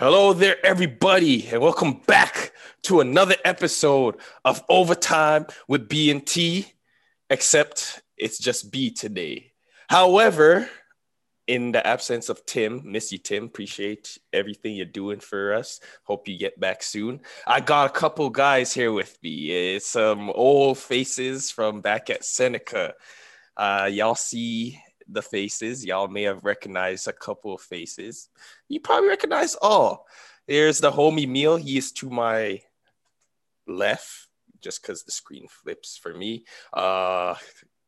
[0.00, 2.52] Hello there, everybody, and welcome back
[2.84, 6.72] to another episode of Overtime with B and T.
[7.28, 9.52] Except it's just B today.
[9.90, 10.70] However,
[11.46, 13.44] in the absence of Tim, miss you, Tim.
[13.44, 15.80] Appreciate everything you're doing for us.
[16.04, 17.20] Hope you get back soon.
[17.46, 19.74] I got a couple guys here with me.
[19.74, 22.94] It's some old faces from back at Seneca.
[23.54, 24.80] Uh, y'all see
[25.12, 25.84] the faces.
[25.84, 28.28] Y'all may have recognized a couple of faces.
[28.68, 30.06] You probably recognize all.
[30.46, 31.56] There's the homie meal.
[31.56, 32.62] He is to my
[33.66, 34.28] left,
[34.60, 36.44] just because the screen flips for me.
[36.72, 37.34] Uh,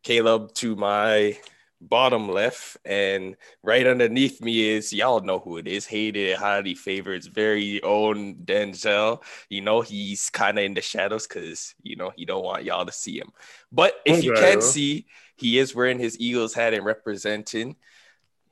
[0.03, 1.39] Caleb to my
[1.83, 5.87] bottom left, and right underneath me is y'all know who it is.
[5.87, 9.23] Hated, highly favored, very own Denzel.
[9.49, 12.87] You know he's kind of in the shadows because you know he don't want y'all
[12.87, 13.33] to see him.
[13.71, 14.27] But if okay.
[14.27, 15.07] you can see,
[15.43, 17.77] he is wearing his Eagles hat and representing.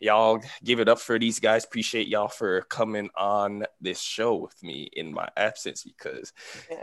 [0.01, 1.65] Y'all give it up for these guys.
[1.65, 6.33] Appreciate y'all for coming on this show with me in my absence because
[6.71, 6.79] yeah.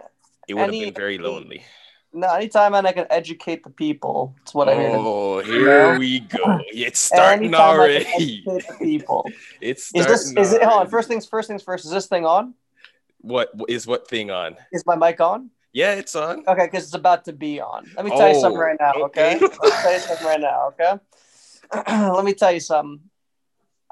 [0.47, 1.65] it would have been very lonely.
[2.13, 4.91] No, anytime I can educate the people, it's what I mean.
[4.93, 6.59] Oh, here you we go.
[6.71, 8.43] It's starting already.
[8.79, 9.29] people.
[9.61, 11.85] it's starting is this is it hold on, first things first things first.
[11.85, 12.53] Is this thing on?
[13.21, 14.55] What is what thing on?
[14.71, 15.49] Is my mic on?
[15.77, 16.43] Yeah, it's on.
[16.47, 17.85] Okay, because it's about to be on.
[17.95, 19.35] Let me tell oh, you something right now, okay?
[19.35, 19.45] okay?
[19.45, 20.93] Let me tell you something right now, okay?
[22.15, 22.99] Let me tell you something.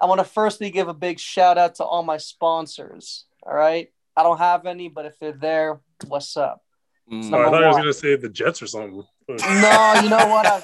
[0.01, 3.25] I want to firstly give a big shout out to all my sponsors.
[3.43, 3.93] All right.
[4.17, 6.63] I don't have any, but if they're there, what's up?
[7.11, 7.31] Mm.
[7.31, 7.63] Oh, I thought one.
[7.63, 9.03] I was gonna say the Jets or something.
[9.29, 10.47] no, you know what?
[10.47, 10.61] I,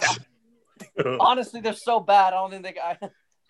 [1.20, 2.34] honestly, they're so bad.
[2.34, 2.80] I don't think they.
[2.82, 2.98] I,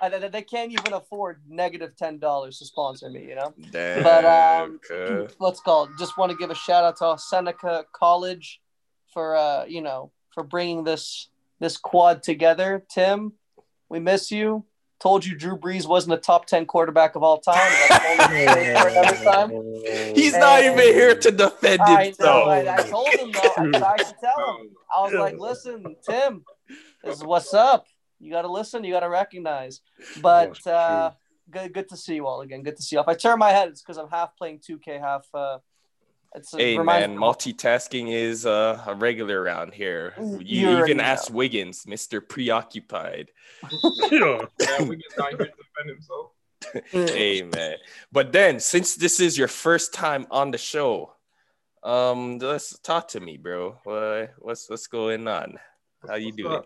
[0.02, 3.28] I, they can't even afford negative ten dollars to sponsor me.
[3.28, 3.54] You know.
[3.72, 5.34] Damn, but um, okay.
[5.40, 5.90] let's call.
[6.00, 8.62] Just want to give a shout out to Seneca College
[9.14, 12.84] for uh, you know, for bringing this this quad together.
[12.90, 13.34] Tim,
[13.90, 14.66] we miss you
[15.02, 17.56] told you Drew Brees wasn't a top 10 quarterback of all time.
[17.90, 18.30] time.
[20.16, 22.46] He's and not even here to defend I himself.
[22.46, 23.40] Know, I, I, told him, though.
[23.58, 24.70] I tried to tell him.
[24.96, 26.46] I was like, listen, Tim,
[27.04, 27.88] this is what's up.
[28.22, 28.84] You got to listen.
[28.84, 29.82] You got to recognize.
[30.22, 31.12] But oh, uh,
[31.50, 32.64] good, good to see you all again.
[32.64, 33.02] Good to see you.
[33.02, 35.58] If I turn my head, it's because I'm half playing 2K, half uh,
[36.34, 40.14] it's hey man, multitasking is uh, a regular around here.
[40.18, 43.32] Mm, you, you even ask Wiggins, Mister Preoccupied.
[44.12, 44.40] yeah,
[44.80, 46.32] Wiggins not here to defend himself.
[46.90, 47.76] hey man,
[48.14, 51.12] but then since this is your first time on the show,
[51.84, 53.78] um, let's talk to me, bro.
[53.84, 55.60] What, what's what's going on?
[56.08, 56.62] How you doing?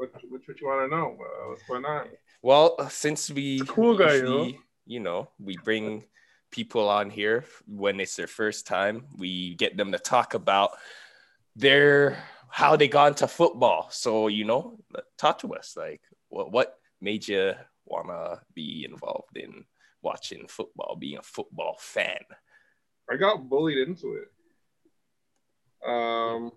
[0.00, 1.18] What, what, what you want to know?
[1.20, 2.06] Uh, what's going on?
[2.40, 6.04] Well, since we cool guy, usually, you know, we bring
[6.50, 9.04] people on here when it's their first time.
[9.18, 10.70] We get them to talk about
[11.54, 12.16] their
[12.48, 13.88] how they got into football.
[13.90, 14.78] So you know,
[15.18, 15.74] talk to us.
[15.76, 16.00] Like,
[16.30, 17.52] what what made you
[17.84, 19.66] wanna be involved in
[20.00, 22.24] watching football, being a football fan?
[23.10, 24.28] I got bullied into it.
[25.86, 26.52] Um,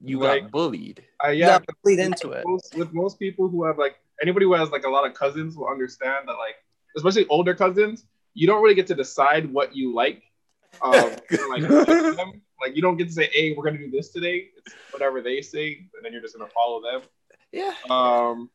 [0.00, 1.04] you like, got bullied.
[1.20, 2.44] I yeah, bullied into it.
[2.46, 5.56] Most, with most people who have like anybody who has like a lot of cousins
[5.56, 6.56] will understand that like
[6.96, 10.22] especially older cousins you don't really get to decide what you like.
[10.82, 10.92] Um,
[11.50, 11.68] like,
[12.60, 15.42] like you don't get to say, "Hey, we're gonna do this today." It's whatever they
[15.42, 17.02] say, and then you're just gonna follow them.
[17.52, 17.74] Yeah.
[17.88, 18.50] Um,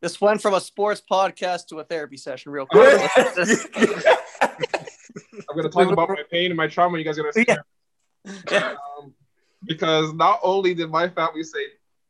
[0.00, 3.10] this went from a sports podcast to a therapy session, real quick.
[3.16, 3.28] I'm
[5.56, 6.98] gonna talk about my pain and my trauma.
[6.98, 7.46] You guys are gonna see.
[8.50, 8.74] Yeah.
[9.64, 11.58] Because not only did my family say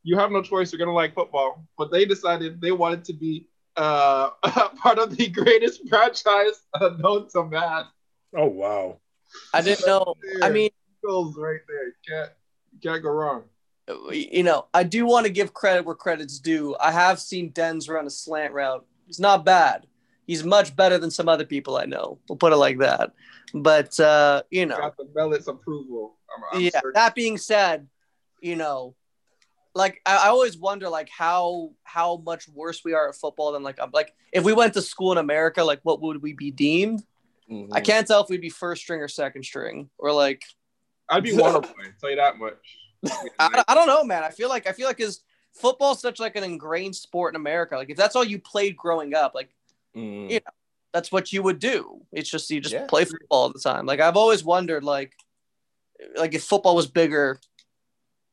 [0.02, 3.46] you have no choice, you're gonna like football, but they decided they wanted to be
[3.76, 4.30] uh,
[4.82, 6.62] part of the greatest franchise
[6.98, 7.84] known to man.
[8.36, 8.98] Oh wow!
[9.54, 10.14] I didn't know.
[10.42, 10.70] I mean,
[11.04, 11.86] goals right there.
[11.86, 12.30] You can't
[12.72, 13.44] you can't go wrong.
[14.10, 16.76] You know, I do want to give credit where credit's due.
[16.78, 18.84] I have seen Dens run a slant route.
[19.08, 19.86] It's not bad.
[20.28, 22.18] He's much better than some other people I know.
[22.28, 23.12] We'll put it like that.
[23.54, 26.16] But uh, you know, got the Mellett's approval.
[26.36, 26.70] I'm, I'm yeah.
[26.74, 26.92] Certain.
[26.92, 27.88] That being said,
[28.42, 28.94] you know,
[29.74, 33.62] like I, I, always wonder like how how much worse we are at football than
[33.62, 36.50] like I'm like if we went to school in America, like what would we be
[36.50, 37.02] deemed?
[37.50, 37.72] Mm-hmm.
[37.72, 40.42] I can't tell if we'd be first string or second string or like.
[41.08, 41.72] I'd be one play.
[41.98, 42.52] Tell you that much.
[43.38, 44.24] I, I don't know, man.
[44.24, 45.22] I feel like I feel like is
[45.54, 47.76] football such like an ingrained sport in America.
[47.76, 49.48] Like if that's all you played growing up, like
[49.98, 50.30] mm.
[50.30, 50.52] you know,
[50.92, 52.00] that's what you would do.
[52.12, 52.86] It's just you just yeah.
[52.86, 53.86] play football all the time.
[53.86, 55.12] Like I've always wondered, like
[56.16, 57.38] like if football was bigger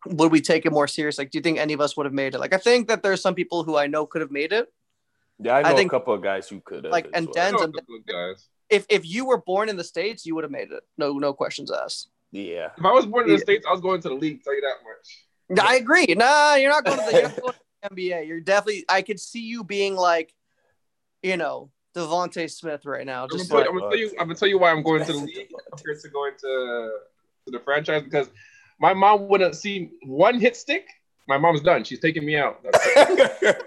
[0.08, 1.18] would we take it more serious?
[1.18, 2.40] Like, do you think any of us would have made it?
[2.40, 4.72] Like, I think that there's some people who I know could have made it.
[5.40, 6.92] Yeah, I know I think, a couple of guys who could have.
[6.92, 7.36] Like, and well.
[7.36, 7.74] Denz, and
[8.08, 8.48] guys.
[8.70, 10.84] if if you were born in the states, you would have made it.
[10.98, 12.10] No, no questions asked.
[12.32, 12.70] Yeah.
[12.78, 13.44] If I was born in the yeah.
[13.44, 14.44] states, I was going to the league.
[14.44, 15.68] Tell you that much.
[15.68, 16.06] I agree.
[16.16, 18.28] Nah, you're not going to the, you're not going to the NBA.
[18.28, 18.86] You're definitely.
[18.88, 20.34] I could see you being like,
[21.26, 23.28] you know, DeVonta Smith right now.
[23.28, 25.18] Just I'm, gonna like, tell you, I'm gonna tell you why I'm going to the
[25.18, 26.92] league compared to going to
[27.46, 28.30] to the franchise because
[28.80, 30.88] my mom wouldn't see one hit stick.
[31.28, 31.84] My mom's done.
[31.84, 32.64] She's taking me out.
[32.64, 33.58] You're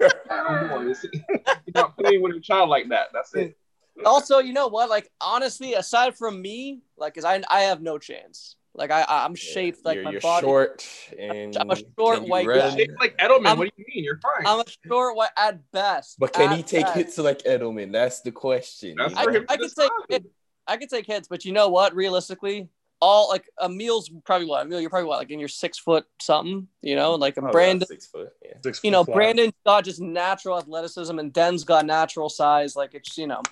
[1.75, 3.08] not playing with a child like that.
[3.12, 3.58] That's it.
[4.06, 4.88] Also, you know what?
[4.88, 8.54] Like honestly, aside from me, like, cause I I have no chance.
[8.78, 10.46] Like I I'm shaped like you're, my you're body.
[10.46, 10.88] Short
[11.19, 12.76] and I'm a short white guy.
[12.76, 13.46] Shaped like Edelman.
[13.46, 14.04] I'm, what do you mean?
[14.04, 14.46] You're fine.
[14.46, 16.19] I'm a short white at best.
[16.19, 16.96] But can he take best.
[16.96, 17.92] hits like Edelman?
[17.92, 18.94] That's the question.
[18.96, 20.26] That's I, I could take hits,
[20.66, 21.94] I could take hits, but you know what?
[21.94, 22.69] Realistically,
[23.00, 26.69] all like Emil's probably what Emil, you're probably what like in your six foot something,
[26.80, 28.54] you know, like a Brandon six foot, yeah.
[28.62, 29.14] Six you know, flat.
[29.14, 32.76] Brandon's got just natural athleticism and Den's got natural size.
[32.76, 33.42] Like it's you know,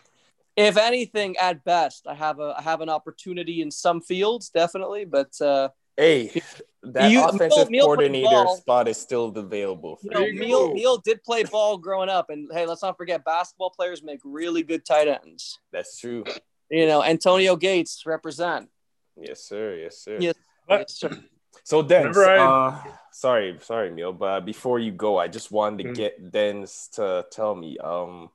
[0.57, 5.05] if anything, at best, I have a I have an opportunity in some fields, definitely.
[5.05, 6.43] But uh, hey,
[6.83, 9.99] that you, offensive Neil, coordinator ball, spot is still available.
[10.03, 13.71] you know, Neil, Neil did play ball growing up, and hey, let's not forget, basketball
[13.71, 15.59] players make really good tight ends.
[15.73, 16.25] That's true.
[16.71, 18.69] You know, Antonio Gates represent.
[19.17, 19.77] Yes, sir.
[19.77, 20.19] Yes, sir.
[20.21, 20.35] Yes,
[20.69, 21.25] yes sir.
[21.65, 22.37] So Denz, I...
[22.37, 22.83] uh,
[23.13, 25.93] sorry, sorry, Neil, but before you go, I just wanted to mm-hmm.
[25.95, 28.31] get Denz to tell me, um,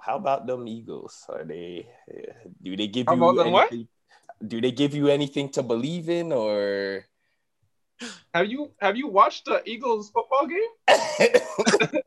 [0.00, 1.26] how about them Eagles?
[1.28, 1.88] Are they?
[2.62, 3.52] Do they give how you anything?
[3.52, 3.72] What?
[4.46, 7.06] Do they give you anything to believe in, or?
[8.34, 10.60] Have you have you watched the Eagles football game?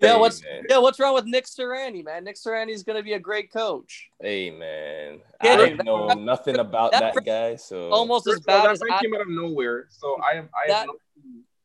[0.00, 0.62] yeah, what's man.
[0.68, 2.22] yeah, what's wrong with Nick Sirianni, man?
[2.22, 4.08] Nick Sirianni's gonna be a great coach.
[4.20, 8.38] Hey man, yeah, I don't know that, nothing about that, that guy, so almost as
[8.40, 9.86] bad as that came out of nowhere.
[9.90, 10.94] So I am I have no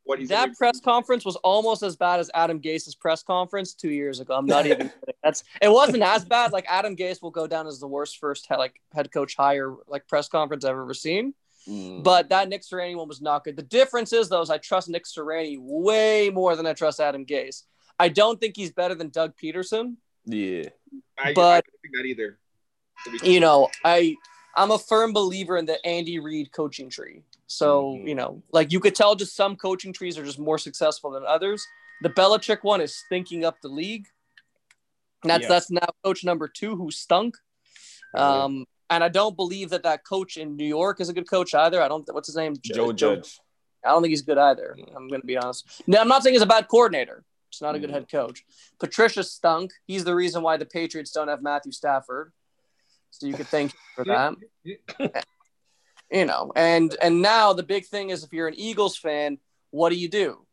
[0.07, 3.89] what he's that press conference was almost as bad as Adam Gase's press conference two
[3.89, 4.35] years ago.
[4.35, 5.15] I'm not even kidding.
[5.23, 6.53] That's it wasn't as bad.
[6.53, 9.75] Like Adam Gase will go down as the worst first head, like head coach hire
[9.87, 11.33] like press conference I've ever seen.
[11.67, 12.03] Mm.
[12.03, 13.57] But that Nick Sirianni one was not good.
[13.57, 17.25] The difference is though, is I trust Nick Sirianni way more than I trust Adam
[17.25, 17.63] Gase.
[17.99, 19.95] I don't think he's better than Doug Pederson.
[20.25, 20.69] Yeah,
[21.17, 22.39] I, but I don't think that either.
[23.23, 24.15] You know, I
[24.55, 27.23] I'm a firm believer in the Andy Reid coaching tree.
[27.47, 28.07] So mm-hmm.
[28.07, 31.23] you know, like you could tell, just some coaching trees are just more successful than
[31.25, 31.65] others.
[32.01, 34.05] The Belichick one is thinking up the league.
[35.23, 35.47] that's yeah.
[35.47, 37.37] that's now coach number two who stunk.
[38.15, 41.53] Um, and I don't believe that that coach in New York is a good coach
[41.53, 41.81] either.
[41.81, 42.07] I don't.
[42.11, 42.55] What's his name?
[42.63, 43.39] Joe Judge.
[43.85, 44.75] I don't think he's good either.
[44.95, 45.83] I'm going to be honest.
[45.87, 47.23] No, I'm not saying he's a bad coordinator.
[47.49, 47.93] It's not a good mm.
[47.93, 48.43] head coach.
[48.79, 49.71] Patricia stunk.
[49.85, 52.33] He's the reason why the Patriots don't have Matthew Stafford.
[53.11, 55.23] So you could thank him for that.
[56.11, 59.39] You know, and and now the big thing is if you're an Eagles fan,
[59.71, 60.45] what do you do?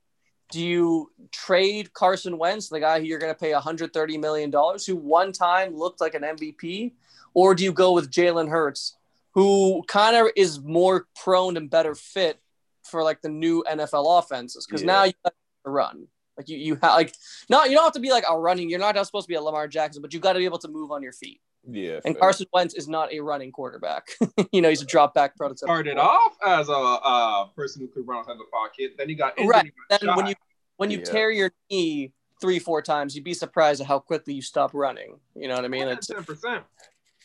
[0.50, 4.86] Do you trade Carson Wentz, the guy who you're going to pay 130 million dollars,
[4.86, 6.92] who one time looked like an MVP,
[7.32, 8.96] or do you go with Jalen Hurts,
[9.32, 12.40] who kind of is more prone and better fit
[12.82, 14.66] for like the new NFL offenses?
[14.66, 14.86] Because yeah.
[14.86, 15.34] now you got
[15.64, 16.06] to run.
[16.36, 17.14] Like you, you have like
[17.48, 18.68] not you don't have to be like a running.
[18.68, 20.68] You're not supposed to be a Lamar Jackson, but you've got to be able to
[20.68, 21.40] move on your feet.
[21.70, 22.00] Yeah.
[22.04, 22.20] And fair.
[22.20, 24.08] Carson Wentz is not a running quarterback.
[24.52, 25.66] you know, he's a drop back prototype.
[25.66, 28.94] Started off as a uh, person who could run outside the pocket.
[28.98, 29.72] Then he got injured, right.
[29.90, 30.16] Got then shot.
[30.16, 30.34] when you
[30.76, 31.04] when you yeah.
[31.04, 35.18] tear your knee three four times, you'd be surprised at how quickly you stop running.
[35.34, 35.88] You know what I mean?
[35.88, 36.64] It's ten percent.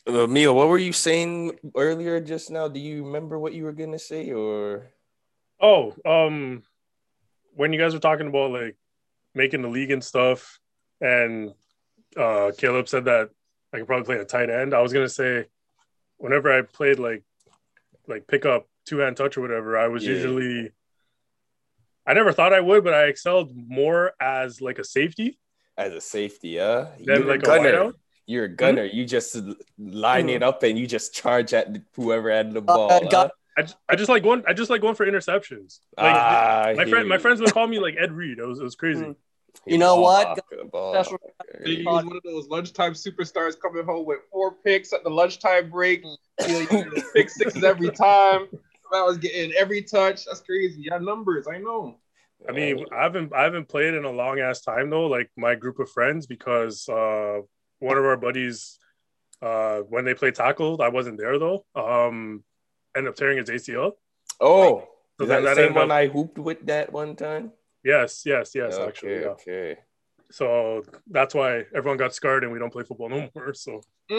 [0.08, 2.68] Uh, Mia, what were you saying earlier just now?
[2.68, 4.88] Do you remember what you were gonna say, or?
[5.62, 6.64] Oh, um,
[7.54, 8.78] when you guys were talking about like
[9.36, 10.60] making the league and stuff,
[11.02, 11.52] and
[12.16, 13.30] uh, Caleb said that
[13.74, 14.74] I could probably play a tight end.
[14.74, 15.46] I was gonna say,
[16.18, 17.24] whenever I played like
[18.08, 20.12] like pick up two hand touch or whatever, I was yeah.
[20.12, 20.72] usually.
[22.08, 25.38] I never thought I would, but I excelled more as like a safety.
[25.78, 26.88] As a safety, yeah.
[26.98, 27.92] You're like a gunner.
[28.26, 28.88] You're a gunner.
[28.88, 28.98] Mm-hmm.
[28.98, 29.36] You just
[29.78, 30.30] line mm-hmm.
[30.30, 32.92] it up and you just charge at whoever had the uh, ball.
[32.92, 33.30] Uh, huh?
[33.58, 34.44] I, just, I just like going.
[34.48, 35.80] I just like going for interceptions.
[35.98, 38.40] Like, ah, my friend, my friends would call me like Ed Reed.
[38.40, 39.04] It was, it was crazy.
[39.04, 39.16] Mm.
[39.70, 40.40] You know what?
[40.94, 41.20] Special.
[41.64, 46.04] He's one of those lunchtime superstars coming home with four picks at the lunchtime break.
[46.48, 48.48] You know, pick sixes every time.
[48.92, 50.26] I was getting every touch.
[50.26, 50.84] That's crazy.
[50.90, 51.48] Yeah, numbers.
[51.48, 51.98] I know.
[52.48, 55.08] I mean, I haven't I haven't played in a long ass time though.
[55.08, 57.42] Like my group of friends, because uh,
[57.80, 58.80] one of our buddies,
[59.42, 61.66] uh, when they played tackle, I wasn't there though.
[61.76, 62.44] Um,
[62.96, 63.94] ended up tearing his ACL.
[64.40, 64.88] Oh,
[65.20, 67.52] so that, that same one up, I hooped with that one time.
[67.84, 68.74] Yes, yes, yes.
[68.74, 69.28] Okay, actually, yeah.
[69.28, 69.78] okay.
[70.32, 73.54] So that's why everyone got scarred and we don't play football no more.
[73.54, 73.82] So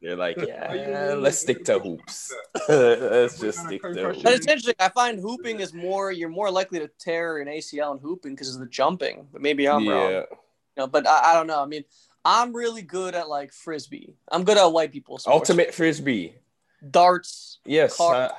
[0.00, 2.34] they're like, yeah, let's stick to hoops.
[2.68, 4.22] let's just stick to hoops.
[4.22, 4.74] But it's interesting.
[4.78, 8.54] I find hooping is more, you're more likely to tear an ACL in hooping because
[8.54, 9.28] of the jumping.
[9.30, 9.92] But maybe I'm yeah.
[9.92, 10.10] wrong.
[10.12, 10.24] You
[10.78, 11.62] know, but I, I, don't know.
[11.62, 11.84] I mean,
[12.24, 14.16] I'm really good at like frisbee.
[14.32, 15.18] I'm good at white people.
[15.18, 15.34] Sports.
[15.34, 16.34] Ultimate frisbee.
[16.90, 17.58] darts.
[17.66, 18.00] Yes.
[18.00, 18.30] Uh,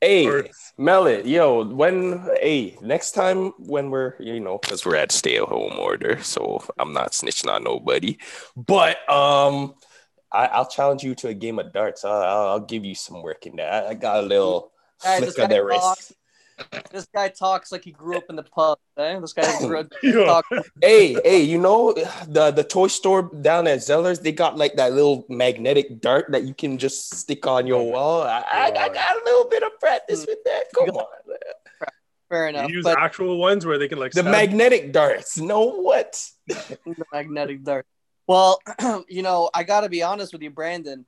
[0.00, 5.36] hey, Mellet, yo, when hey, next time when we're you know, because we're at stay
[5.36, 8.18] at home order, so I'm not snitching on nobody.
[8.56, 9.74] But um
[10.30, 12.04] I, I'll challenge you to a game of darts.
[12.04, 13.86] I'll, I'll, I'll, give you some work in that.
[13.86, 16.12] I got a little hey, flick of the wrist.
[16.90, 18.78] This guy talks like he grew up in the pub.
[18.96, 19.20] Eh?
[19.20, 20.44] This guy grew up.
[20.80, 24.20] hey, hey, you know the the toy store down at Zeller's?
[24.20, 28.22] They got like that little magnetic dart that you can just stick on your wall.
[28.22, 30.64] I, I, I got a little bit of practice with that.
[30.74, 31.06] Come on.
[32.28, 32.68] Fair enough.
[32.68, 35.38] You use but actual ones where they can like the magnetic darts.
[35.38, 36.22] No what?
[36.46, 37.86] the magnetic dart.
[38.26, 38.60] Well,
[39.08, 41.06] you know, I got to be honest with you, Brandon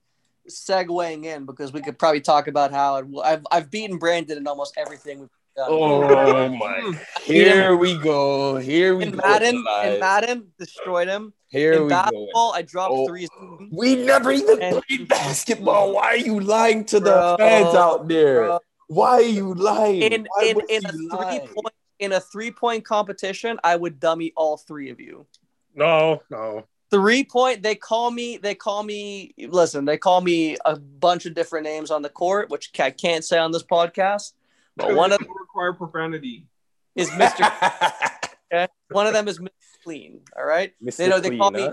[0.49, 4.47] segueing in because we could probably talk about how it, I've I've beaten Brandon in
[4.47, 5.29] almost everything we've
[5.69, 6.81] Oh my!
[6.81, 6.93] Hmm.
[7.23, 8.57] Here we go.
[8.57, 9.17] Here we in go.
[9.19, 11.33] Madden, in Madden, destroyed him.
[11.49, 12.57] Here in we basketball, go.
[12.57, 13.29] I dropped oh, three.
[13.71, 15.93] We never even and, played basketball.
[15.95, 18.45] Why are you lying to bro, the fans out there?
[18.45, 18.59] Bro.
[18.89, 20.03] Why are you lying?
[20.03, 21.39] In in, in a lie?
[21.39, 25.27] three point in a three point competition, I would dummy all three of you.
[25.75, 26.65] No, no.
[26.91, 27.63] Three point.
[27.63, 28.37] They call me.
[28.39, 29.35] They call me.
[29.39, 33.25] Listen, they call me a bunch of different names on the court, which I can't
[33.25, 34.33] say on this podcast.
[34.77, 36.47] But one of them require profanity.
[36.95, 37.45] Is Mister.
[38.53, 38.69] okay?
[38.91, 39.51] One of them is Mr.
[39.85, 40.21] Clean.
[40.37, 40.73] All right.
[40.83, 40.97] Mr.
[40.97, 41.69] They know they call me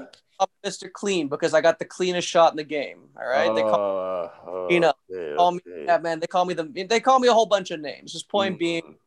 [0.65, 0.91] Mr.
[0.91, 3.09] Clean because I got the cleanest shot in the game.
[3.19, 3.53] All right.
[3.53, 5.85] they call uh, you know okay, call me okay.
[5.85, 6.19] yeah man.
[6.19, 8.13] They call me the they call me a whole bunch of names.
[8.13, 8.59] Just point mm.
[8.59, 8.97] being.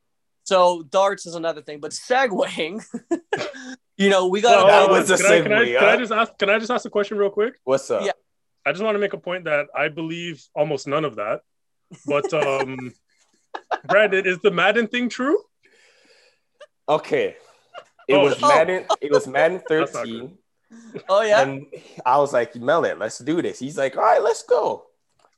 [0.44, 2.82] So darts is another thing, but segueing,
[3.96, 4.66] you know, we got.
[4.66, 6.38] Well, that was a can, I, can, I, can I just ask?
[6.38, 7.54] Can I just ask a question real quick?
[7.62, 8.04] What's up?
[8.04, 8.12] Yeah.
[8.64, 11.40] I just want to make a point that I believe almost none of that,
[12.06, 12.92] but um,
[13.86, 15.38] Brandon, is the Madden thing true?
[16.88, 17.36] Okay.
[18.08, 18.24] It oh.
[18.24, 18.48] was oh.
[18.48, 20.36] Madden, it was Madden 13.
[21.08, 21.42] Oh yeah.
[21.42, 21.66] And
[22.06, 23.58] I was like, Melon, let's do this.
[23.58, 24.86] He's like, all right, let's go.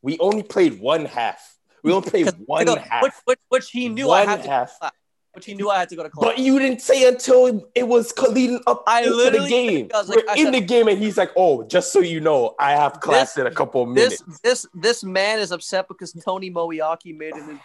[0.02, 1.56] We only played one half.
[1.82, 3.02] We only played one half.
[3.02, 4.78] Which, which, which, he knew one I had half.
[4.80, 4.92] to
[5.32, 6.30] which he knew I had to go to class.
[6.30, 9.88] But you didn't say until it was leading up I into the game.
[9.92, 12.72] Like, We're in said, the game, and he's like, "Oh, just so you know, I
[12.72, 16.12] have class this, in a couple of minutes." This this this man is upset because
[16.12, 17.60] Tony Moeaki made him beep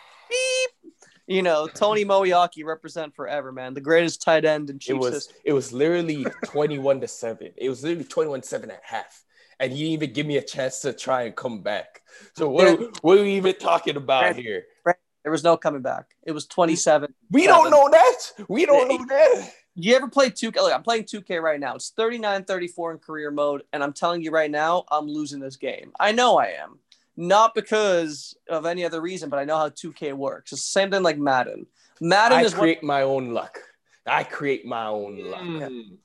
[1.28, 3.74] you know, Tony Moeaki represent forever, man.
[3.74, 5.36] The greatest tight end in Chiefs it was, history.
[5.44, 7.52] It was literally 21 to 7.
[7.58, 9.24] It was literally 21 7 at half.
[9.60, 12.02] And he didn't even give me a chance to try and come back.
[12.36, 14.66] So what, are, what are we even talking about here?
[14.86, 16.06] There was no coming back.
[16.24, 17.14] It was 27.
[17.32, 18.46] We do don't know that.
[18.48, 19.52] We don't know that.
[19.76, 20.56] You ever play 2K?
[20.56, 21.76] Look, I'm playing 2K right now.
[21.76, 23.64] It's 39 34 in career mode.
[23.74, 25.92] And I'm telling you right now, I'm losing this game.
[26.00, 26.80] I know I am
[27.18, 30.54] not because of any other reason, but I know how 2K works.
[30.54, 31.66] It's the same thing like Madden.
[32.00, 33.60] Madden I is create what, my own luck.
[34.06, 35.42] I create my own luck.
[35.42, 35.98] Mm.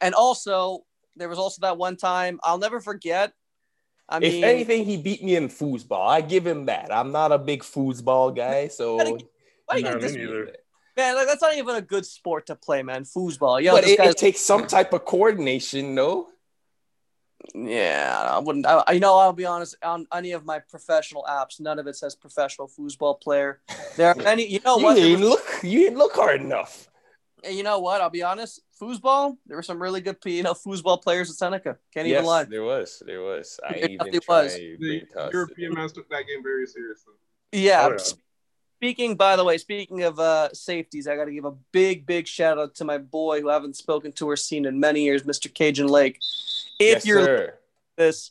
[0.00, 0.84] And also,
[1.16, 3.32] there was also that one time I'll never forget.
[4.08, 6.08] I mean, if anything, he beat me in foosball.
[6.08, 6.92] I give him that.
[6.92, 8.96] I'm not a big foosball guy, so
[9.66, 10.46] why you no,
[10.96, 13.04] Man, like, that's not even a good sport to play, man.
[13.04, 13.62] Foosball.
[13.62, 16.28] Yo, but it, it takes some type of coordination, no?
[17.54, 18.66] Yeah, I wouldn't.
[18.66, 19.76] I, you know, I'll be honest.
[19.82, 23.60] On any of my professional apps, none of it says professional foosball player.
[23.96, 24.46] There are many.
[24.46, 24.96] You know what?
[24.98, 25.44] You didn't look.
[25.62, 26.88] You didn't look hard enough.
[27.44, 28.00] And you know what?
[28.00, 28.62] I'll be honest.
[28.80, 29.36] Foosball.
[29.46, 31.78] There were some really good, you know, foosball players at Seneca.
[31.94, 32.44] Can't yes, even lie.
[32.44, 33.02] There was.
[33.04, 33.58] There was.
[33.66, 34.54] I it even was.
[34.54, 35.02] The
[35.32, 37.14] European man took that game very seriously.
[37.52, 37.88] Yeah.
[37.90, 37.98] Oh,
[38.80, 38.88] Yeah.
[38.88, 42.26] Speaking, by the way, speaking of uh, safeties, I got to give a big, big
[42.26, 45.22] shout out to my boy who I haven't spoken to or seen in many years,
[45.24, 45.52] Mr.
[45.52, 46.18] Cajun Lake.
[46.78, 47.54] If yes, you're sir.
[47.96, 48.30] this,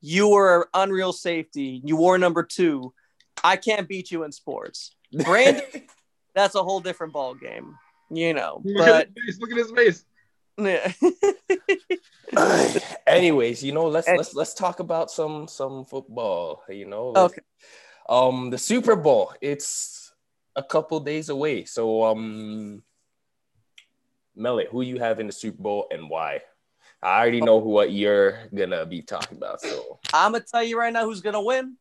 [0.00, 1.80] you were unreal safety.
[1.84, 2.92] You wore number two.
[3.42, 4.94] I can't beat you in sports.
[5.12, 5.64] Brandon,
[6.34, 7.76] that's a whole different ball game,
[8.10, 8.60] you know.
[8.64, 9.40] Look but at his face.
[9.40, 10.04] look at his face.
[10.56, 10.92] Yeah.
[13.06, 16.62] Anyways, you know, let's let's let's talk about some some football.
[16.68, 17.40] You know, okay.
[18.10, 19.32] Um, the Super Bowl.
[19.40, 20.12] It's
[20.56, 21.64] a couple days away.
[21.64, 22.82] So, um,
[24.34, 26.42] Melly, who you have in the Super Bowl and why?
[27.02, 29.60] I already know who what you're gonna be talking about.
[29.62, 31.76] So I'm gonna tell you right now who's gonna win,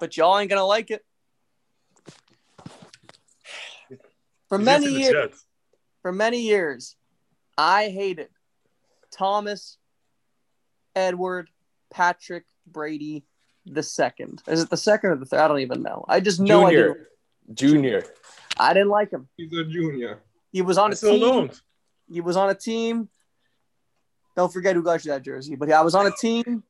[0.00, 1.04] but y'all ain't gonna like it.
[4.48, 5.44] For many years,
[6.00, 6.96] for many years,
[7.58, 8.28] I hated
[9.10, 9.78] Thomas,
[10.94, 11.50] Edward,
[11.90, 13.24] Patrick, Brady,
[13.66, 14.42] the second.
[14.46, 15.40] Is it the second or the third?
[15.40, 16.04] I don't even know.
[16.08, 16.90] I just know junior.
[16.90, 17.08] I didn't.
[17.54, 18.04] Junior.
[18.58, 19.28] I didn't like him.
[19.36, 20.20] He's a junior.
[20.52, 21.20] He was on I a team.
[21.20, 21.60] Don't.
[22.10, 23.08] He was on a team
[24.36, 25.54] don't forget who got you that jersey.
[25.54, 26.62] But I was on a team.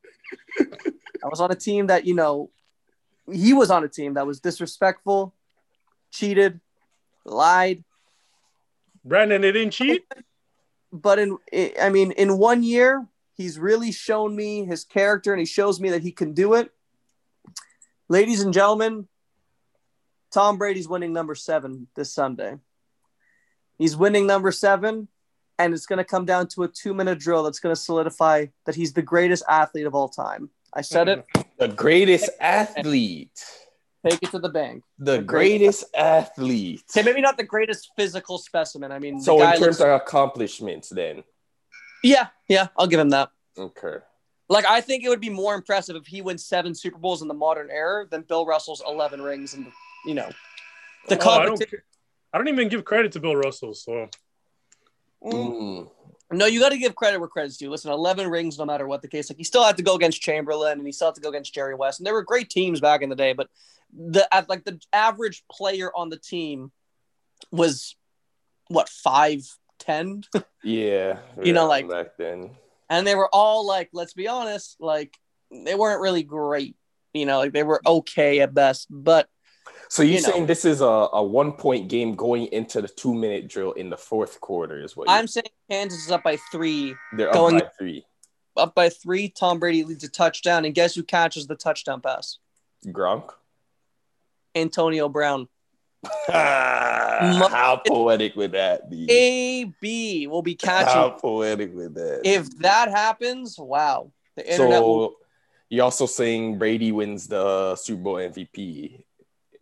[0.59, 2.51] I was on a team that, you know,
[3.31, 5.33] he was on a team that was disrespectful,
[6.11, 6.59] cheated,
[7.25, 7.83] lied.
[9.03, 10.03] Brandon, they didn't cheat?
[10.91, 11.37] But in,
[11.81, 15.89] I mean, in one year, he's really shown me his character and he shows me
[15.89, 16.71] that he can do it.
[18.07, 19.07] Ladies and gentlemen,
[20.31, 22.57] Tom Brady's winning number seven this Sunday.
[23.79, 25.07] He's winning number seven,
[25.57, 28.47] and it's going to come down to a two minute drill that's going to solidify
[28.67, 30.51] that he's the greatest athlete of all time.
[30.71, 31.25] I said it.
[31.57, 33.43] The greatest athlete.
[34.07, 34.83] Take it to the bank.
[34.99, 36.83] The, the greatest, greatest athlete.
[36.95, 38.91] Okay, maybe not the greatest physical specimen.
[38.91, 39.79] I mean, so in terms looks...
[39.79, 41.23] of accomplishments, then.
[42.03, 43.31] Yeah, yeah, I'll give him that.
[43.57, 43.97] Okay.
[44.47, 47.27] Like I think it would be more impressive if he wins seven Super Bowls in
[47.27, 49.71] the modern era than Bill Russell's eleven rings and
[50.05, 50.29] you know
[51.07, 51.79] the oh, competition.
[52.33, 53.73] I don't, I don't even give credit to Bill Russell.
[53.73, 54.09] So.
[55.23, 55.89] Mm.
[56.31, 57.69] No, you got to give credit where credit's due.
[57.69, 59.29] Listen, 11 rings, no matter what the case.
[59.29, 61.53] Like, he still had to go against Chamberlain and he still had to go against
[61.53, 61.99] Jerry West.
[61.99, 63.47] And there were great teams back in the day, but
[63.95, 66.71] the like the average player on the team
[67.51, 67.95] was
[68.67, 69.41] what five
[69.79, 70.23] ten.
[70.63, 72.51] yeah, you know, like back then,
[72.89, 75.17] and they were all like, let's be honest, like
[75.51, 76.75] they weren't really great.
[77.13, 79.27] You know, like they were okay at best, but.
[79.89, 82.87] So you're you saying know, this is a, a one point game going into the
[82.87, 86.37] two minute drill in the fourth quarter is what I'm saying Kansas is up by
[86.51, 86.95] three.
[87.15, 88.05] They're going, up by three.
[88.57, 89.29] Up by three.
[89.29, 92.39] Tom Brady leads a touchdown, and guess who catches the touchdown pass?
[92.87, 93.31] Gronk.
[94.55, 95.47] Antonio Brown.
[96.29, 99.09] Ah, how poetic would that be?
[99.09, 100.93] AB will be catching.
[100.93, 102.21] How poetic would that?
[102.23, 104.11] If that happens, wow.
[104.35, 105.15] The internet so will...
[105.69, 109.03] you're also saying Brady wins the Super Bowl MVP.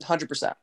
[0.04, 0.56] Hundred percent.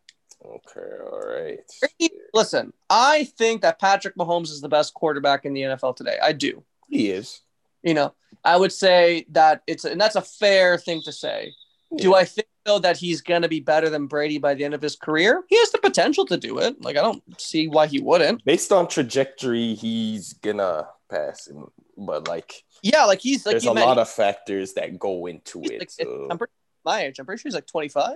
[0.45, 1.61] Okay, all right.
[1.81, 6.19] Brady, listen, I think that Patrick Mahomes is the best quarterback in the NFL today.
[6.23, 6.65] I do.
[6.89, 7.41] He is.
[7.83, 11.53] You know, I would say that it's and that's a fair thing to say.
[11.91, 12.03] Yeah.
[12.03, 14.75] Do I think though that he's going to be better than Brady by the end
[14.75, 15.45] of his career?
[15.49, 16.83] He has the potential to do it.
[16.83, 18.45] Like I don't see why he wouldn't.
[18.45, 21.67] Based on trajectory, he's gonna pass him.
[21.97, 25.81] But like, yeah, like he's like there's a lot of factors that go into it.
[25.81, 26.29] Like, so.
[26.31, 26.53] I'm pretty
[26.85, 27.19] my age.
[27.19, 28.15] I'm pretty sure he's like 25.